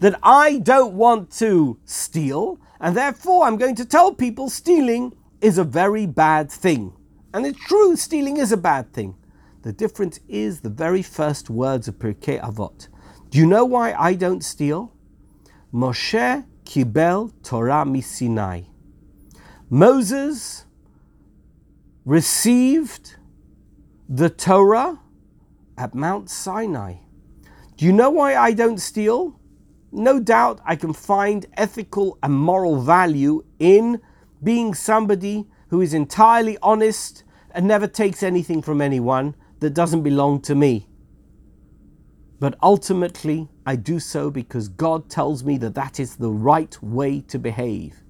That 0.00 0.18
I 0.22 0.58
don't 0.58 0.94
want 0.94 1.30
to 1.38 1.78
steal, 1.84 2.58
and 2.80 2.96
therefore 2.96 3.44
I'm 3.44 3.56
going 3.56 3.74
to 3.76 3.84
tell 3.84 4.12
people 4.12 4.48
stealing 4.50 5.14
is 5.40 5.58
a 5.58 5.64
very 5.64 6.06
bad 6.06 6.50
thing. 6.50 6.92
And 7.36 7.44
it's 7.44 7.60
true, 7.60 7.96
stealing 7.96 8.38
is 8.38 8.50
a 8.50 8.56
bad 8.56 8.94
thing. 8.94 9.14
The 9.60 9.70
difference 9.70 10.20
is 10.26 10.60
the 10.60 10.70
very 10.70 11.02
first 11.02 11.50
words 11.50 11.86
of 11.86 11.98
Pirkei 11.98 12.40
Avot. 12.40 12.88
Do 13.28 13.36
you 13.36 13.44
know 13.44 13.62
why 13.66 13.92
I 13.92 14.14
don't 14.14 14.42
steal? 14.42 14.94
Moshe 15.70 16.46
kibel 16.64 17.34
Torah 17.42 17.84
misinai. 17.84 18.68
Moses 19.68 20.64
received 22.06 23.16
the 24.08 24.30
Torah 24.30 24.98
at 25.76 25.94
Mount 25.94 26.30
Sinai. 26.30 26.94
Do 27.76 27.84
you 27.84 27.92
know 27.92 28.08
why 28.08 28.34
I 28.34 28.54
don't 28.54 28.78
steal? 28.78 29.38
No 29.92 30.20
doubt 30.20 30.62
I 30.64 30.74
can 30.74 30.94
find 30.94 31.44
ethical 31.52 32.16
and 32.22 32.32
moral 32.32 32.80
value 32.80 33.44
in 33.58 34.00
being 34.42 34.72
somebody 34.72 35.46
who 35.68 35.82
is 35.82 35.92
entirely 35.92 36.56
honest 36.62 37.24
and 37.56 37.66
never 37.66 37.86
takes 37.86 38.22
anything 38.22 38.60
from 38.60 38.82
anyone 38.82 39.34
that 39.60 39.70
doesn't 39.70 40.02
belong 40.02 40.40
to 40.42 40.54
me. 40.54 40.86
But 42.38 42.54
ultimately, 42.62 43.48
I 43.64 43.76
do 43.76 43.98
so 43.98 44.30
because 44.30 44.68
God 44.68 45.08
tells 45.08 45.42
me 45.42 45.56
that 45.58 45.74
that 45.74 45.98
is 45.98 46.16
the 46.16 46.30
right 46.30 46.80
way 46.82 47.22
to 47.22 47.38
behave. 47.38 48.02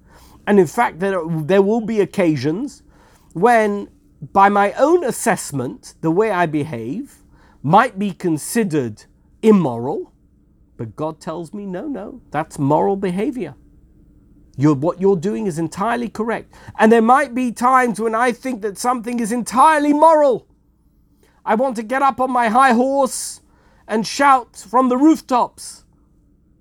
And 0.45 0.59
in 0.59 0.67
fact, 0.67 0.99
there, 0.99 1.21
there 1.25 1.61
will 1.61 1.79
be 1.79 2.01
occasions 2.01 2.83
when, 3.31 3.89
by 4.33 4.49
my 4.49 4.73
own 4.73 5.05
assessment, 5.05 5.95
the 6.01 6.11
way 6.11 6.29
I 6.29 6.45
behave 6.45 7.19
might 7.63 7.97
be 7.97 8.11
considered 8.11 9.05
immoral, 9.41 10.11
but 10.75 10.97
God 10.97 11.21
tells 11.21 11.53
me, 11.53 11.65
no, 11.65 11.87
no, 11.87 12.21
that's 12.31 12.59
moral 12.59 12.97
behavior. 12.97 13.55
You're, 14.59 14.73
what 14.73 14.99
you're 14.99 15.15
doing 15.15 15.45
is 15.45 15.59
entirely 15.59 16.09
correct. 16.09 16.53
And 16.79 16.91
there 16.91 17.01
might 17.01 17.35
be 17.35 17.51
times 17.51 17.99
when 17.99 18.15
I 18.15 18.31
think 18.31 18.63
that 18.63 18.77
something 18.77 19.19
is 19.19 19.31
entirely 19.31 19.93
moral. 19.93 20.47
I 21.45 21.53
want 21.55 21.75
to 21.77 21.83
get 21.83 22.01
up 22.01 22.19
on 22.19 22.31
my 22.31 22.49
high 22.49 22.73
horse 22.73 23.41
and 23.87 24.05
shout 24.05 24.57
from 24.57 24.89
the 24.89 24.97
rooftops, 24.97 25.85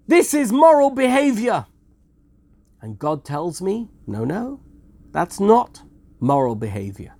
This 0.06 0.34
is 0.34 0.52
moral 0.52 0.90
behavior. 0.90 1.66
And 2.80 2.98
God 2.98 3.24
tells 3.24 3.60
me, 3.60 3.88
No, 4.06 4.24
no, 4.24 4.60
that's 5.10 5.40
not 5.40 5.82
moral 6.20 6.54
behavior. 6.54 7.14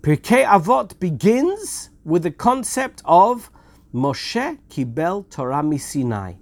Pirkei 0.00 0.44
Avot 0.44 0.98
begins 0.98 1.90
with 2.02 2.24
the 2.24 2.32
concept 2.32 3.02
of 3.04 3.50
Moshe 3.94 4.58
Kibel 4.68 5.28
Torah 5.30 5.78
Sinai. 5.78 6.34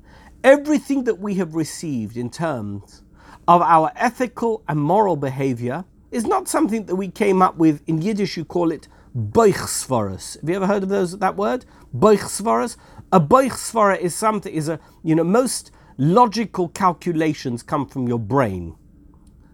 Everything 0.43 1.05
that 1.05 1.19
we 1.19 1.35
have 1.35 1.55
received 1.55 2.17
in 2.17 2.31
terms 2.31 3.03
of 3.51 3.63
our 3.63 3.91
ethical 3.97 4.63
and 4.69 4.79
moral 4.79 5.17
behavior 5.17 5.85
is 6.13 6.25
not 6.25 6.47
something 6.47 6.87
that 6.87 6.95
we 6.95 7.09
came 7.09 7.43
up 7.43 7.57
with. 7.57 7.83
In 7.89 8.01
Yiddish, 8.01 8.37
you 8.37 8.45
call 8.45 8.71
it 8.71 8.87
boichsvaras. 9.19 10.41
Have 10.41 10.49
you 10.49 10.55
ever 10.55 10.69
heard 10.69 10.85
of 10.85 10.89
those 10.89 11.19
that 11.19 11.35
word? 11.35 11.65
Boichsvaras? 11.93 12.77
A 13.11 13.21
boichsvara 13.21 13.99
is 13.99 14.15
something 14.15 14.55
is 14.55 14.69
a 14.69 14.79
you 15.03 15.17
know 15.17 15.25
most 15.25 15.73
logical 15.99 16.69
calculations 16.69 17.65
come 17.65 17.89
from 17.89 18.07
your 18.07 18.21
brain. 18.21 18.77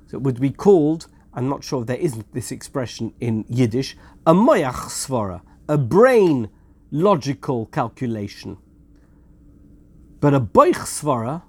So 0.08 0.18
it 0.18 0.22
would 0.22 0.42
be 0.42 0.50
called, 0.50 1.06
I'm 1.32 1.48
not 1.48 1.64
sure 1.64 1.80
if 1.80 1.86
there 1.86 1.96
isn't 1.96 2.34
this 2.34 2.52
expression 2.52 3.14
in 3.18 3.46
Yiddish, 3.48 3.96
a 4.26 4.34
moyach 4.34 4.90
svara, 4.90 5.40
a 5.70 5.78
brain 5.78 6.50
logical 6.90 7.64
calculation. 7.64 8.58
But 10.20 10.34
a 10.34 10.40
boich 10.40 10.84
svara 10.84 11.44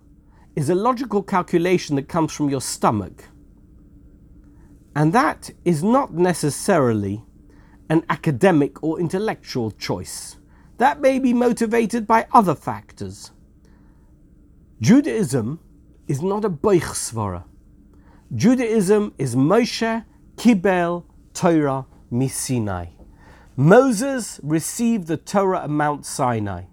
is 0.58 0.72
a 0.72 0.76
logical 0.76 1.22
calculation 1.22 1.96
that 1.96 2.10
comes 2.10 2.34
from 2.34 2.50
your 2.50 2.60
stomach. 2.60 3.26
And 4.96 5.13
that 5.13 5.52
is 5.63 5.84
not 5.84 6.15
necessarily 6.15 7.24
an 7.91 8.04
academic 8.10 8.82
or 8.82 9.00
intellectual 9.00 9.70
choice. 9.70 10.38
That 10.80 11.00
may 11.00 11.20
be 11.20 11.32
motivated 11.32 12.08
by 12.08 12.26
other 12.34 12.56
factors. 12.56 13.30
Judaism 14.82 15.60
is 16.08 16.24
not 16.24 16.43
a 16.43 16.50
boich 16.50 16.82
svara. 16.82 17.43
Judaism 18.34 19.13
is 19.20 19.36
Moshe 19.36 20.06
Kibel 20.38 21.04
Torah 21.36 21.86
Misinai. 22.12 22.89
Moses 23.56 24.39
received 24.41 25.06
the 25.06 25.17
Torah 25.17 25.65
at 25.65 25.70
Mount 25.70 26.04
Sinai. 26.04 26.63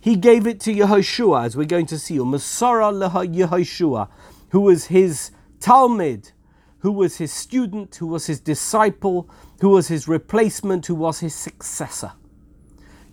He 0.00 0.16
gave 0.16 0.46
it 0.46 0.60
to 0.60 0.72
Yehoshua, 0.72 1.44
as 1.44 1.56
we're 1.56 1.64
going 1.64 1.86
to 1.86 1.98
see, 1.98 2.18
Masara 2.18 2.92
Yehoshua, 2.92 4.08
who 4.50 4.60
was 4.60 4.86
his 4.86 5.30
talmid, 5.60 6.32
who 6.78 6.92
was 6.92 7.16
his 7.16 7.32
student, 7.32 7.96
who 7.96 8.06
was 8.06 8.26
his 8.26 8.40
disciple, 8.40 9.28
who 9.60 9.70
was 9.70 9.88
his 9.88 10.06
replacement, 10.06 10.86
who 10.86 10.94
was 10.94 11.20
his 11.20 11.34
successor. 11.34 12.12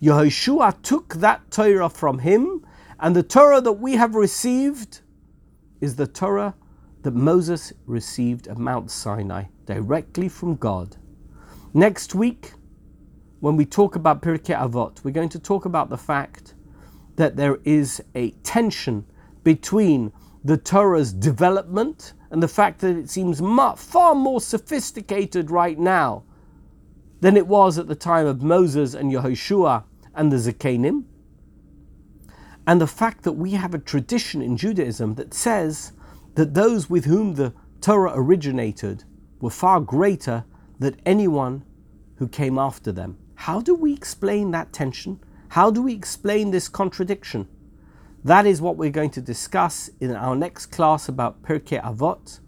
Yehoshua 0.00 0.80
took 0.82 1.14
that 1.16 1.50
Torah 1.50 1.88
from 1.88 2.20
him, 2.20 2.64
and 3.00 3.16
the 3.16 3.22
Torah 3.22 3.60
that 3.60 3.72
we 3.72 3.94
have 3.94 4.14
received 4.14 5.00
is 5.80 5.96
the 5.96 6.06
Torah 6.06 6.54
that 7.02 7.14
Moses 7.14 7.72
received 7.86 8.46
at 8.46 8.58
Mount 8.58 8.90
Sinai, 8.90 9.44
directly 9.64 10.28
from 10.28 10.54
God. 10.56 10.96
Next 11.74 12.14
week, 12.14 12.52
when 13.40 13.56
we 13.56 13.66
talk 13.66 13.96
about 13.96 14.22
Pirkei 14.22 14.56
Avot, 14.56 15.04
we're 15.04 15.10
going 15.10 15.28
to 15.30 15.38
talk 15.38 15.64
about 15.66 15.90
the 15.90 15.98
fact 15.98 16.54
that 17.16 17.36
there 17.36 17.58
is 17.64 18.02
a 18.14 18.30
tension 18.42 19.04
between 19.42 20.12
the 20.44 20.56
Torah's 20.56 21.12
development 21.12 22.12
and 22.30 22.42
the 22.42 22.48
fact 22.48 22.80
that 22.80 22.96
it 22.96 23.10
seems 23.10 23.40
far 23.40 24.14
more 24.14 24.40
sophisticated 24.40 25.50
right 25.50 25.78
now 25.78 26.22
than 27.20 27.36
it 27.36 27.46
was 27.46 27.78
at 27.78 27.88
the 27.88 27.94
time 27.94 28.26
of 28.26 28.42
Moses 28.42 28.94
and 28.94 29.12
Yehoshua 29.12 29.84
and 30.14 30.30
the 30.30 30.36
Zakanim. 30.36 31.04
And 32.66 32.80
the 32.80 32.86
fact 32.86 33.22
that 33.24 33.32
we 33.32 33.52
have 33.52 33.74
a 33.74 33.78
tradition 33.78 34.42
in 34.42 34.56
Judaism 34.56 35.14
that 35.14 35.32
says 35.32 35.92
that 36.34 36.54
those 36.54 36.90
with 36.90 37.04
whom 37.04 37.34
the 37.34 37.54
Torah 37.80 38.12
originated 38.14 39.04
were 39.40 39.50
far 39.50 39.80
greater 39.80 40.44
than 40.78 41.00
anyone 41.06 41.64
who 42.16 42.28
came 42.28 42.58
after 42.58 42.92
them. 42.92 43.18
How 43.34 43.60
do 43.60 43.74
we 43.74 43.92
explain 43.92 44.50
that 44.50 44.72
tension? 44.72 45.20
How 45.50 45.70
do 45.70 45.82
we 45.82 45.94
explain 45.94 46.50
this 46.50 46.68
contradiction? 46.68 47.48
That 48.24 48.46
is 48.46 48.60
what 48.60 48.76
we're 48.76 48.90
going 48.90 49.10
to 49.10 49.20
discuss 49.20 49.88
in 50.00 50.10
our 50.14 50.34
next 50.34 50.66
class 50.66 51.08
about 51.08 51.42
Pirkei 51.42 51.80
Avot. 51.82 52.40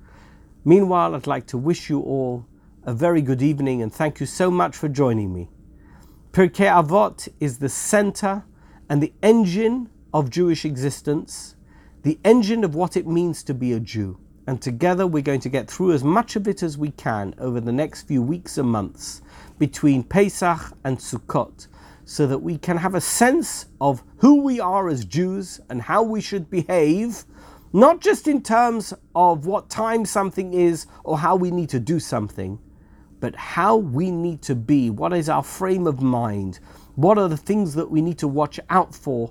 Meanwhile, 0.64 1.14
I'd 1.14 1.26
like 1.26 1.46
to 1.48 1.58
wish 1.58 1.88
you 1.88 2.00
all 2.00 2.46
a 2.82 2.92
very 2.92 3.22
good 3.22 3.42
evening 3.42 3.80
and 3.80 3.92
thank 3.92 4.18
you 4.18 4.26
so 4.26 4.50
much 4.50 4.76
for 4.76 4.88
joining 4.88 5.32
me. 5.32 5.48
Pirkei 6.32 6.66
Avot 6.66 7.28
is 7.38 7.58
the 7.58 7.68
center 7.68 8.44
and 8.88 9.02
the 9.02 9.12
engine 9.22 9.88
of 10.12 10.30
Jewish 10.30 10.64
existence, 10.64 11.54
the 12.02 12.18
engine 12.24 12.64
of 12.64 12.74
what 12.74 12.96
it 12.96 13.06
means 13.06 13.42
to 13.44 13.54
be 13.54 13.72
a 13.72 13.80
Jew. 13.80 14.18
And 14.46 14.60
together 14.60 15.06
we're 15.06 15.22
going 15.22 15.40
to 15.40 15.48
get 15.48 15.70
through 15.70 15.92
as 15.92 16.02
much 16.02 16.34
of 16.34 16.48
it 16.48 16.62
as 16.62 16.76
we 16.76 16.90
can 16.90 17.34
over 17.38 17.60
the 17.60 17.72
next 17.72 18.02
few 18.08 18.22
weeks 18.22 18.58
and 18.58 18.68
months 18.68 19.22
between 19.58 20.02
Pesach 20.02 20.72
and 20.84 20.98
Sukkot 20.98 21.68
so 22.08 22.26
that 22.26 22.38
we 22.38 22.56
can 22.56 22.78
have 22.78 22.94
a 22.94 23.02
sense 23.02 23.66
of 23.82 24.02
who 24.16 24.40
we 24.40 24.58
are 24.58 24.88
as 24.88 25.04
Jews 25.04 25.60
and 25.68 25.82
how 25.82 26.02
we 26.02 26.22
should 26.22 26.48
behave, 26.48 27.26
not 27.74 28.00
just 28.00 28.26
in 28.26 28.42
terms 28.42 28.94
of 29.14 29.44
what 29.44 29.68
time 29.68 30.06
something 30.06 30.54
is 30.54 30.86
or 31.04 31.18
how 31.18 31.36
we 31.36 31.50
need 31.50 31.68
to 31.68 31.78
do 31.78 32.00
something, 32.00 32.58
but 33.20 33.36
how 33.36 33.76
we 33.76 34.10
need 34.10 34.40
to 34.40 34.54
be. 34.54 34.88
What 34.88 35.12
is 35.12 35.28
our 35.28 35.42
frame 35.42 35.86
of 35.86 36.00
mind? 36.00 36.60
What 36.94 37.18
are 37.18 37.28
the 37.28 37.36
things 37.36 37.74
that 37.74 37.90
we 37.90 38.00
need 38.00 38.16
to 38.20 38.28
watch 38.28 38.58
out 38.70 38.94
for 38.94 39.30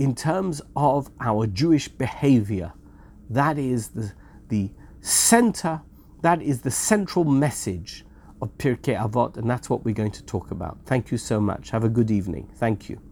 in 0.00 0.16
terms 0.16 0.60
of 0.74 1.08
our 1.20 1.46
Jewish 1.46 1.86
behavior? 1.86 2.72
That 3.30 3.58
is 3.58 3.90
the, 3.90 4.12
the 4.48 4.72
center, 5.02 5.82
that 6.22 6.42
is 6.42 6.62
the 6.62 6.72
central 6.72 7.24
message 7.24 8.04
of 8.46 8.58
Pirkei 8.58 8.96
Avot, 8.96 9.36
and 9.36 9.48
that's 9.50 9.68
what 9.68 9.84
we're 9.84 9.94
going 9.94 10.12
to 10.12 10.24
talk 10.24 10.50
about. 10.50 10.78
Thank 10.86 11.10
you 11.10 11.18
so 11.18 11.40
much. 11.40 11.70
Have 11.70 11.84
a 11.84 11.88
good 11.88 12.10
evening. 12.10 12.48
Thank 12.56 12.88
you. 12.88 13.05